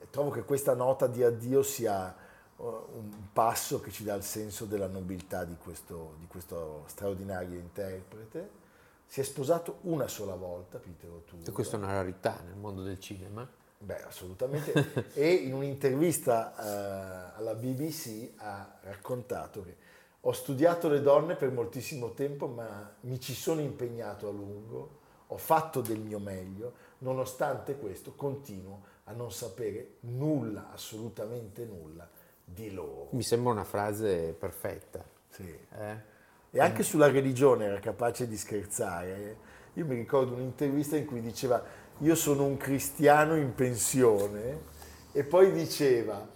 trovo 0.10 0.30
che 0.30 0.44
questa 0.44 0.74
nota 0.74 1.08
di 1.08 1.24
addio 1.24 1.64
sia 1.64 2.16
eh, 2.16 2.64
un 2.64 3.12
passo 3.34 3.80
che 3.82 3.92
ci 3.92 4.04
dà 4.04 4.14
il 4.14 4.24
senso 4.24 4.66
della 4.66 4.88
nobiltà 4.88 5.44
di 5.44 5.58
questo, 5.62 6.16
di 6.20 6.28
questo 6.28 6.84
straordinario 6.88 7.60
interprete. 7.60 8.62
Si 9.06 9.20
è 9.20 9.24
sposato 9.24 9.80
una 9.82 10.08
sola 10.08 10.36
volta, 10.36 10.80
Peter 10.80 11.10
O'Toole. 11.10 11.46
E 11.46 11.52
questa 11.52 11.76
è 11.76 11.80
una 11.80 11.94
rarità 11.94 12.40
nel 12.46 12.56
mondo 12.56 12.82
del 12.82 13.00
cinema. 13.00 13.48
Beh, 13.84 14.04
assolutamente. 14.04 15.12
e 15.14 15.34
in 15.34 15.54
un'intervista 15.54 16.54
eh, 16.56 17.38
alla 17.38 17.54
BBC 17.54 18.32
ha 18.38 18.78
raccontato 18.82 19.64
che 19.64 19.76
ho 20.22 20.32
studiato 20.32 20.88
le 20.88 21.02
donne 21.02 21.36
per 21.36 21.52
moltissimo 21.52 22.14
tempo, 22.14 22.48
ma 22.48 22.96
mi 23.02 23.20
ci 23.20 23.34
sono 23.34 23.60
impegnato 23.60 24.30
a 24.30 24.32
lungo, 24.32 25.00
ho 25.28 25.38
fatto 25.38 25.82
del 25.82 26.00
mio 26.00 26.20
meglio, 26.20 26.74
nonostante 27.00 27.76
questo 27.76 28.14
continuo 28.16 28.92
a 29.06 29.12
non 29.12 29.34
sapere 29.34 29.96
nulla, 30.02 30.70
assolutamente 30.72 31.66
nulla 31.66 32.10
di 32.42 32.72
loro. 32.72 33.10
Mi 33.12 33.24
sembra 33.24 33.52
una 33.52 33.66
frase 33.66 34.32
perfetta. 34.32 35.04
Sì. 35.28 35.58
eh? 35.78 36.12
E 36.52 36.60
anche 36.62 36.84
sulla 36.84 37.10
religione 37.10 37.66
era 37.66 37.80
capace 37.80 38.26
di 38.26 38.38
scherzare. 38.38 39.38
Io 39.74 39.86
mi 39.86 39.96
ricordo 39.96 40.36
un'intervista 40.36 40.96
in 40.96 41.06
cui 41.06 41.20
diceva 41.20 41.62
io 42.00 42.16
sono 42.16 42.46
un 42.46 42.58
cristiano 42.58 43.36
in 43.36 43.54
pensione 43.54 44.72
e 45.12 45.24
poi 45.24 45.52
diceva 45.52 46.28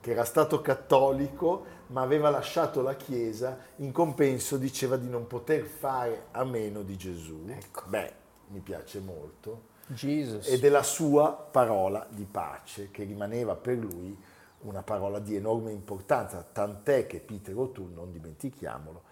che 0.00 0.10
era 0.10 0.24
stato 0.24 0.60
cattolico 0.60 1.74
ma 1.88 2.02
aveva 2.02 2.30
lasciato 2.30 2.82
la 2.82 2.96
Chiesa, 2.96 3.58
in 3.76 3.92
compenso 3.92 4.56
diceva 4.56 4.96
di 4.96 5.08
non 5.08 5.26
poter 5.26 5.64
fare 5.64 6.26
a 6.32 6.44
meno 6.44 6.82
di 6.82 6.96
Gesù. 6.96 7.44
Ecco. 7.46 7.82
Beh, 7.86 8.12
mi 8.48 8.60
piace 8.60 9.00
molto. 9.00 9.74
Jesus. 9.86 10.48
E 10.48 10.58
della 10.58 10.82
sua 10.82 11.30
parola 11.32 12.06
di 12.10 12.24
pace, 12.24 12.90
che 12.90 13.04
rimaneva 13.04 13.54
per 13.54 13.76
lui 13.76 14.16
una 14.62 14.82
parola 14.82 15.20
di 15.20 15.36
enorme 15.36 15.70
importanza, 15.70 16.44
tant'è 16.50 17.06
che 17.06 17.20
Peter 17.20 17.56
O'Toole, 17.56 17.94
non 17.94 18.10
dimentichiamolo, 18.10 19.02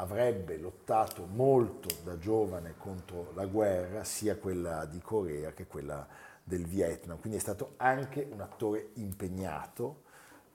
avrebbe 0.00 0.56
lottato 0.56 1.26
molto 1.26 1.88
da 2.04 2.18
giovane 2.18 2.74
contro 2.78 3.32
la 3.34 3.44
guerra, 3.44 4.02
sia 4.02 4.36
quella 4.36 4.86
di 4.86 5.00
Corea 5.00 5.52
che 5.52 5.66
quella 5.66 6.06
del 6.42 6.64
Vietnam, 6.66 7.18
quindi 7.20 7.38
è 7.38 7.40
stato 7.40 7.74
anche 7.76 8.26
un 8.30 8.40
attore 8.40 8.90
impegnato 8.94 10.02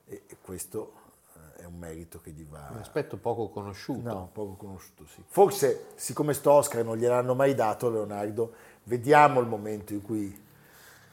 e 0.04 0.24
questo 0.42 0.92
eh, 1.34 1.62
è 1.62 1.64
un 1.64 1.78
merito 1.78 2.20
che 2.20 2.32
gli 2.32 2.44
va... 2.44 2.68
Un 2.72 2.78
aspetto 2.78 3.16
poco 3.16 3.48
conosciuto. 3.48 4.08
No, 4.08 4.28
poco 4.32 4.54
conosciuto, 4.54 5.06
sì. 5.06 5.22
Forse, 5.26 5.86
siccome 5.94 6.32
sto 6.34 6.50
Oscar 6.52 6.84
non 6.84 6.96
gliel'hanno 6.96 7.34
mai 7.34 7.54
dato, 7.54 7.88
Leonardo, 7.88 8.52
vediamo 8.84 9.40
il 9.40 9.46
momento 9.46 9.92
in 9.92 10.02
cui 10.02 10.44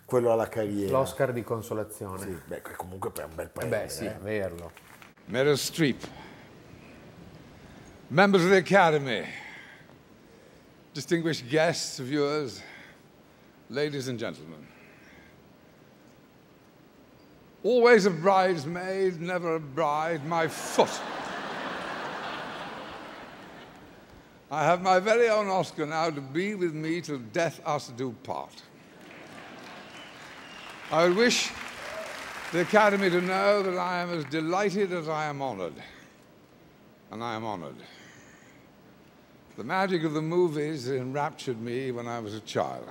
quello 0.06 0.32
ha 0.32 0.36
la 0.36 0.50
carriera. 0.50 0.92
L'Oscar 0.98 1.32
di 1.32 1.44
consolazione. 1.44 2.20
Sì, 2.20 2.42
beh, 2.48 2.62
comunque 2.78 3.12
per 3.12 3.26
un 3.26 3.36
bel 3.36 3.46
Eh 3.46 3.50
premio. 3.50 3.78
beh, 3.78 3.90
sì, 3.90 4.06
eh. 4.06 4.14
averlo. 4.14 4.72
Meryl 5.26 5.58
Streep, 5.58 6.04
members 8.14 8.44
of 8.44 8.52
the 8.52 8.58
Academy, 8.58 9.26
distinguished 10.94 11.50
guests, 11.50 11.98
viewers, 11.98 12.62
ladies 13.72 14.08
and 14.08 14.20
gentlemen. 14.20 14.68
Always 17.64 18.06
a 18.06 18.12
bridesmaid, 18.12 19.20
never 19.20 19.56
a 19.56 19.60
bride, 19.60 20.24
my 20.28 20.48
foot. 20.48 20.92
I 24.52 24.64
have 24.64 24.84
my 24.84 25.00
very 25.00 25.30
own 25.30 25.48
Oscar 25.48 25.88
now 25.88 26.12
to 26.12 26.22
be 26.22 26.54
with 26.54 26.76
me 26.76 27.02
till 27.02 27.18
death 27.18 27.60
us 27.66 27.88
do 27.98 28.12
part. 28.22 28.62
I 30.92 31.08
would 31.08 31.18
wish 31.18 31.50
the 32.52 32.62
Academy 32.62 33.10
to 33.10 33.22
know 33.22 33.64
that 33.64 33.76
I 33.76 34.02
am 34.02 34.12
as 34.12 34.26
delighted 34.26 34.94
as 34.94 35.10
I 35.10 35.26
am 35.26 35.42
honored. 35.42 35.74
And 37.10 37.24
I 37.24 37.36
am 37.36 37.44
honored. 37.44 37.78
The 39.56 39.64
magic 39.64 40.04
of 40.04 40.14
the 40.14 40.22
movies 40.22 40.90
enraptured 40.90 41.62
me 41.62 41.92
when 41.92 42.08
I 42.08 42.20
was 42.20 42.34
a 42.34 42.40
child. 42.40 42.90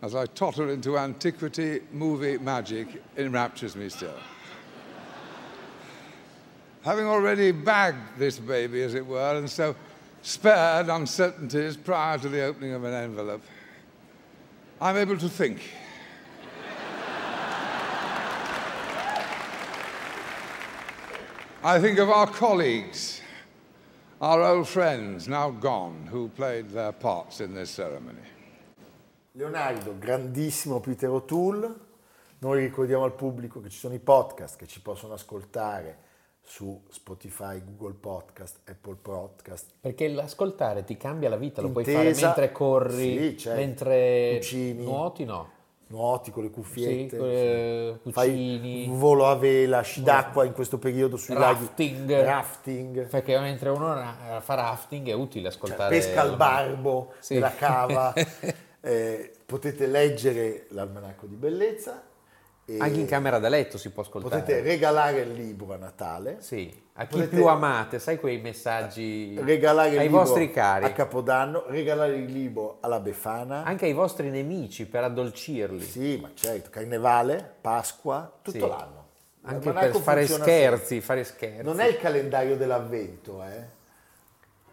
As 0.00 0.14
I 0.14 0.26
totter 0.26 0.70
into 0.70 0.96
antiquity, 0.96 1.80
movie 1.92 2.38
magic 2.38 3.02
enraptures 3.16 3.74
me 3.74 3.88
still. 3.88 4.14
Having 6.82 7.06
already 7.06 7.50
bagged 7.50 8.16
this 8.16 8.38
baby, 8.38 8.82
as 8.82 8.94
it 8.94 9.04
were, 9.04 9.36
and 9.36 9.50
so 9.50 9.74
spared 10.22 10.88
uncertainties 10.88 11.76
prior 11.76 12.16
to 12.18 12.28
the 12.28 12.42
opening 12.42 12.72
of 12.72 12.84
an 12.84 12.94
envelope, 12.94 13.42
I'm 14.80 14.96
able 14.96 15.18
to 15.18 15.28
think. 15.28 15.60
I 21.62 21.78
think 21.78 21.98
of 21.98 22.08
our 22.08 22.26
colleagues, 22.26 23.20
our 24.20 24.40
old 24.42 24.66
friends 24.66 25.26
now 25.26 25.50
gone, 25.50 26.06
who 26.10 26.28
played 26.28 26.70
their 26.72 26.92
parts 26.92 27.40
in 27.40 27.54
this 27.54 27.70
ceremony. 27.72 28.20
Leonardo, 29.32 29.94
grandissimo 29.98 30.80
Peter 30.80 31.08
O'Toole. 31.08 31.88
Noi 32.38 32.60
ricordiamo 32.60 33.04
al 33.04 33.12
pubblico 33.14 33.60
che 33.60 33.68
ci 33.68 33.78
sono 33.78 33.94
i 33.94 33.98
podcast 33.98 34.56
che 34.56 34.66
ci 34.66 34.80
possono 34.80 35.12
ascoltare 35.14 36.08
su 36.42 36.82
Spotify, 36.88 37.62
Google 37.64 37.94
Podcast, 37.94 38.60
Apple 38.68 38.96
Podcast. 39.00 39.72
Perché 39.80 40.08
l'ascoltare 40.08 40.84
ti 40.84 40.96
cambia 40.96 41.28
la 41.28 41.36
vita, 41.36 41.60
lo 41.62 41.70
puoi 41.70 41.84
Intesa- 41.84 41.98
fare 42.08 42.40
mentre 42.40 42.52
corri, 42.52 43.18
Sì, 43.30 43.38
certo. 43.38 43.60
mentre 43.60 44.36
Cucini. 44.38 44.84
nuoti, 44.84 45.24
no. 45.24 45.50
Nuoti 45.90 46.30
con 46.30 46.44
le 46.44 46.48
Sì, 46.50 46.54
cuffiette. 46.54 47.16
con 47.16 47.26
le 47.26 47.98
sì. 48.04 48.12
Fai 48.12 48.28
cucini. 48.30 48.86
volo 48.90 49.26
a 49.26 49.34
vela, 49.34 49.80
sci 49.82 50.02
d'acqua 50.02 50.44
in 50.44 50.52
questo 50.52 50.78
periodo 50.78 51.16
sui 51.16 51.34
Rafting. 51.34 52.08
laghi. 52.08 52.24
Rafting. 52.24 53.06
Perché 53.08 53.38
mentre 53.40 53.70
uno 53.70 53.94
fa 54.40 54.54
rafting 54.54 55.08
è 55.08 55.12
utile 55.12 55.50
Cioè, 55.50 55.52
ascoltare. 55.58 55.96
pesca 55.96 56.20
al 56.20 56.36
barbo 56.36 57.12
Sì. 57.18 57.34
della 57.34 57.52
cava. 57.54 58.12
Eh, 58.82 59.32
potete 59.44 59.86
leggere 59.86 60.64
l'almanacco 60.70 61.26
di 61.26 61.34
bellezza. 61.34 62.02
E 62.76 62.78
Anche 62.78 63.00
in 63.00 63.06
camera 63.06 63.38
da 63.38 63.48
letto 63.48 63.78
si 63.78 63.90
può 63.90 64.02
ascoltare. 64.02 64.40
Potete 64.40 64.60
regalare 64.60 65.20
il 65.20 65.32
libro 65.32 65.74
a 65.74 65.76
Natale. 65.76 66.36
Sì, 66.40 66.72
a 66.94 67.06
chi 67.06 67.22
più 67.26 67.46
amate, 67.46 67.98
sai 67.98 68.18
quei 68.20 68.38
messaggi 68.40 69.38
Regalare 69.42 69.90
il 69.90 69.98
ai 69.98 70.08
vostri 70.08 70.50
cari, 70.50 70.84
a 70.84 70.92
Capodanno, 70.92 71.64
regalare 71.68 72.14
il 72.16 72.30
libro 72.30 72.78
alla 72.80 73.00
Befana. 73.00 73.64
anche 73.64 73.86
ai 73.86 73.92
vostri 73.92 74.30
nemici 74.30 74.86
per 74.86 75.04
addolcirli. 75.04 75.82
Sì, 75.82 76.18
ma 76.20 76.30
certo, 76.34 76.70
Carnevale, 76.70 77.54
Pasqua, 77.60 78.30
tutto 78.42 78.58
Sì. 78.58 78.68
l'anno. 78.68 78.98
Anche 79.42 79.72
per 79.72 79.96
fare 79.96 80.26
scherzi, 80.26 81.00
fare 81.00 81.24
scherzi. 81.24 81.62
Non 81.64 81.80
è 81.80 81.86
il 81.86 81.96
calendario 81.96 82.56
dell'avvento, 82.56 83.42
eh. 83.42 83.78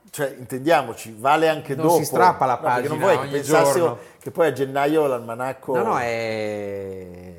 Cioè, 0.10 0.36
intendiamoci, 0.38 1.16
vale 1.18 1.48
anche 1.50 1.76
Non 1.76 1.86
dopo. 1.88 1.98
si 2.00 2.06
strappa 2.06 2.46
la 2.46 2.56
No, 2.56 2.62
pagina 2.62 2.88
non 2.90 2.98
vuoi 3.00 3.14
che 3.16 3.22
ogni 3.24 3.32
pensassero 3.32 3.78
giorno. 3.86 3.98
che 4.20 4.32
poi 4.32 4.48
a 4.48 4.52
gennaio 4.54 5.06
l'almanacco... 5.06 5.76
No, 5.76 5.84
no, 5.84 5.98
è 6.00 7.37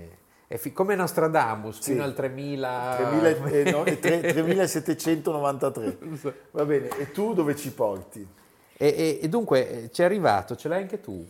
fi- 0.56 0.72
come 0.72 0.94
Nostradamus, 0.94 1.80
Sì. 1.80 1.92
fino 1.92 2.04
al 2.04 2.14
3000... 2.14 2.94
3000 2.96 3.28
eh, 3.50 3.70
no, 3.70 3.84
è 3.84 3.98
tre- 3.98 4.20
3793. 4.20 5.98
Va 6.52 6.64
bene, 6.64 6.88
e 6.98 7.10
tu 7.12 7.34
dove 7.34 7.54
ci 7.54 7.70
porti? 7.72 8.26
E, 8.80 8.86
e- 8.86 9.18
e 9.22 9.28
dunque 9.28 9.84
eh, 9.84 9.90
ci 9.90 10.02
è 10.02 10.04
arrivato, 10.04 10.56
ce 10.56 10.68
l'hai 10.68 10.82
anche 10.82 11.00
tu. 11.00 11.26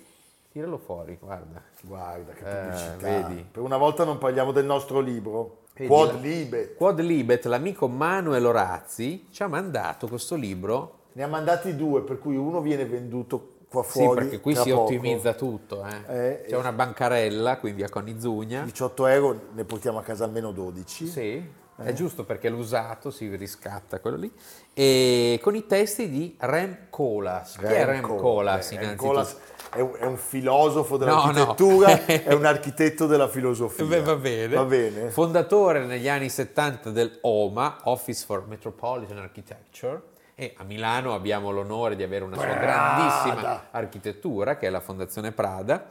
Tiralo 0.53 0.79
fuori, 0.79 1.17
guarda. 1.21 1.61
Guarda 1.83 2.33
che 2.33 2.49
Eh, 2.49 2.63
pubblicità. 2.63 2.97
vedi. 2.97 3.45
Per 3.51 3.63
una 3.63 3.77
volta 3.77 4.05
non 4.05 4.19
parliamo 4.19 4.53
del 4.53 4.65
nostro 4.65 5.01
libro. 5.01 5.63
Vedi, 5.75 5.89
Quod 5.89 6.13
la- 6.15 6.19
Libet. 6.21 6.75
Quod 6.77 7.01
Libet, 7.01 7.45
l'amico 7.47 7.87
Manuel 7.89 8.45
Orazzi, 8.47 9.27
ci 9.31 9.43
ha 9.43 9.47
mandato 9.49 10.09
questo 10.09 10.35
libro. 10.35 10.95
Ne 11.13 11.23
ha 11.23 11.29
mandati 11.29 11.75
due, 11.77 12.03
per 12.03 12.19
cui 12.19 12.37
uno 12.37 12.61
viene 12.61 12.85
venduto 12.85 13.58
qua 13.71 13.83
Sì, 13.85 13.91
fuori. 14.03 14.21
perché 14.23 14.41
qui 14.41 14.55
si 14.55 14.71
poco. 14.71 14.83
ottimizza 14.83 15.35
tutto. 15.35 15.85
eh. 16.09 16.17
Eh, 16.29 16.45
C'è 16.49 16.57
una 16.57 16.73
bancarella 16.73 17.59
qui 17.59 17.71
in 17.71 17.77
via 17.77 17.89
Conizugna. 17.89 18.63
18 18.63 19.07
euro, 19.07 19.41
ne 19.55 19.65
portiamo 19.65 19.99
a 19.99 20.03
casa 20.03 20.25
almeno 20.25 20.53
12. 20.53 21.07
Sì, 21.07 21.43
è 21.77 21.93
giusto 21.93 22.25
perché 22.25 22.49
l'usato 22.49 23.11
si 23.11 23.35
riscatta 23.37 24.01
quello 24.01 24.17
lì. 24.17 24.33
E 24.75 25.39
con 25.43 25.55
i 25.55 25.67
testi 25.67 26.09
di 26.09 26.35
Rem 26.39 26.87
Koolhaas. 26.91 27.57
Chi 27.59 27.65
è 27.65 27.85
Rem 27.85 28.01
Koolhaas 28.03 28.71
Eh, 28.73 28.75
innanzitutto? 28.75 29.47
È 29.71 29.81
un, 29.81 29.93
è 29.99 30.05
un 30.07 30.17
filosofo 30.17 30.97
No, 30.97 31.05
dell'architettura, 31.05 31.89
no. 31.95 32.03
è 32.07 32.33
un 32.33 32.47
architetto 32.47 33.07
della 33.07 33.29
filosofia. 33.29 33.85
Beh, 33.85 34.01
va 34.01 34.17
bene. 34.17 34.55
Va 34.57 34.65
bene. 34.65 35.11
Fondatore 35.11 35.85
negli 35.85 36.09
anni 36.09 36.31
70 36.31 36.91
del 36.91 37.19
OMA, 37.21 37.81
Office 37.85 38.25
for 38.25 38.47
Metropolitan 38.49 39.19
Architecture, 39.19 40.01
e 40.41 40.55
a 40.57 40.63
Milano 40.63 41.15
abbiamo 41.15 41.51
l'onore 41.51 41.97
di 41.97 42.05
avere 42.05 42.23
una 42.23 42.37
sua 42.37 42.45
Prada. 42.45 42.61
grandissima 42.61 43.67
architettura, 43.73 44.57
che 44.57 44.69
è 44.69 44.71
la 44.71 44.79
Fondazione 44.79 45.33
Prada. 45.33 45.89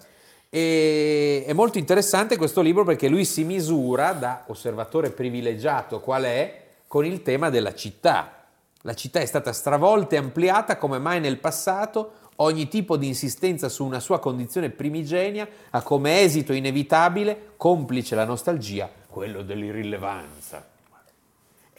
E 0.49 1.43
è 1.45 1.51
molto 1.51 1.77
interessante 1.77 2.37
questo 2.37 2.61
libro 2.61 2.85
perché 2.85 3.09
lui 3.09 3.25
si 3.25 3.43
misura 3.43 4.13
da 4.13 4.45
osservatore 4.47 5.09
privilegiato 5.09 5.99
qual 5.99 6.23
è 6.23 6.63
con 6.87 7.03
il 7.03 7.23
tema 7.23 7.49
della 7.49 7.73
città. 7.73 8.45
La 8.83 8.93
città 8.93 9.19
è 9.19 9.25
stata 9.25 9.51
stravolta 9.51 10.15
e 10.15 10.19
ampliata 10.19 10.77
come 10.77 10.97
mai 10.97 11.19
nel 11.19 11.39
passato 11.39 12.13
ogni 12.35 12.69
tipo 12.69 12.95
di 12.95 13.07
insistenza 13.07 13.67
su 13.67 13.83
una 13.83 13.99
sua 13.99 14.19
condizione 14.19 14.69
primigenia 14.69 15.45
ha 15.71 15.81
come 15.81 16.21
esito 16.21 16.53
inevitabile, 16.53 17.51
complice 17.57 18.15
la 18.15 18.23
nostalgia, 18.23 18.89
quello 19.09 19.41
dell'irrilevanza. 19.41 20.76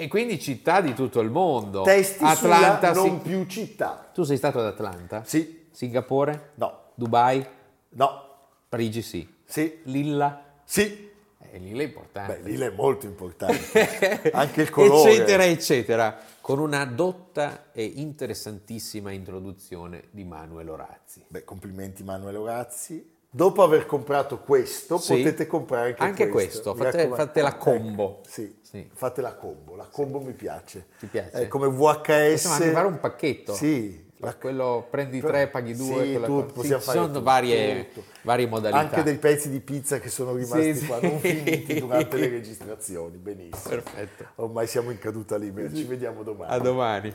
E 0.00 0.06
quindi 0.06 0.38
città 0.38 0.80
di 0.80 0.94
tutto 0.94 1.18
il 1.18 1.28
mondo. 1.28 1.82
Testi 1.82 2.22
Atlanta, 2.22 2.92
non 2.92 3.20
più 3.20 3.44
città. 3.46 4.08
Tu 4.14 4.22
sei 4.22 4.36
stato 4.36 4.60
ad 4.60 4.66
Atlanta? 4.66 5.24
Sì, 5.24 5.66
Singapore? 5.72 6.52
no, 6.54 6.82
Dubai? 6.94 7.44
no, 7.90 8.24
Parigi 8.68 9.02
sì. 9.02 9.28
sì, 9.44 9.80
Lilla? 9.86 10.40
Sì, 10.62 11.10
E 11.50 11.58
lì 11.58 11.76
è 11.76 11.82
importante. 11.82 12.38
beh, 12.38 12.48
lì 12.48 12.60
è 12.60 12.70
molto 12.70 13.06
importante. 13.06 14.30
Anche 14.30 14.62
il 14.62 14.70
colore. 14.70 15.10
eccetera, 15.10 15.44
eccetera, 15.44 16.16
con 16.40 16.60
una 16.60 16.84
dotta 16.84 17.72
e 17.72 17.82
interessantissima 17.82 19.10
introduzione 19.10 20.04
di 20.10 20.22
Manuel 20.22 20.68
Orazzi. 20.68 21.24
Beh, 21.26 21.42
complimenti 21.42 22.04
Manuel 22.04 22.36
Orazzi. 22.36 23.16
Dopo 23.30 23.62
aver 23.62 23.84
comprato 23.84 24.38
questo, 24.40 24.96
Sì. 24.96 25.16
potete 25.18 25.46
comprare 25.46 25.90
anche, 25.90 26.02
Anche 26.02 26.28
questo. 26.28 26.72
questo, 26.72 26.74
fate- 26.74 27.14
fate 27.14 27.42
la 27.42 27.56
combo. 27.56 28.20
Ecco, 28.22 28.28
sì, 28.28 28.56
Sì. 28.62 28.88
fate 28.94 29.20
la 29.20 29.34
combo. 29.34 29.76
La 29.76 29.86
combo 29.90 30.18
mi 30.20 30.32
piace. 30.32 30.86
Ti 30.98 31.06
piace? 31.08 31.30
È 31.32 31.46
come 31.48 31.66
VHS. 31.68 32.42
Possiamo 32.42 32.54
anche 32.54 32.70
fare 32.70 32.86
un 32.86 33.00
pacchetto. 33.00 33.52
Sì. 33.54 34.06
La- 34.20 34.34
quello 34.34 34.86
prendi 34.90 35.20
tre, 35.20 35.46
paghi 35.48 35.76
due. 35.76 36.04
Sì, 36.06 36.14
cosa. 36.14 36.42
possiamo 36.52 36.80
Sì, 36.80 36.86
fare 36.86 36.98
ci 36.98 37.04
sono 37.06 37.22
varie, 37.22 37.88
varie 38.22 38.46
modalità. 38.48 38.80
Anche 38.80 39.02
dei 39.04 39.16
pezzi 39.18 39.50
di 39.50 39.60
pizza 39.60 40.00
che 40.00 40.08
sono 40.08 40.34
rimasti 40.34 40.74
Sì, 40.74 40.86
qua, 40.86 40.98
sì. 40.98 41.06
non 41.06 41.18
finiti 41.20 41.78
durante 41.78 42.16
le 42.16 42.28
registrazioni. 42.30 43.16
Benissimo. 43.18 43.68
Perfetto. 43.68 44.24
Ormai 44.36 44.66
siamo 44.66 44.90
in 44.90 44.98
caduta 44.98 45.36
libera, 45.36 45.72
ci 45.72 45.84
vediamo 45.84 46.22
domani. 46.22 46.50
A 46.52 46.58
domani. 46.58 47.14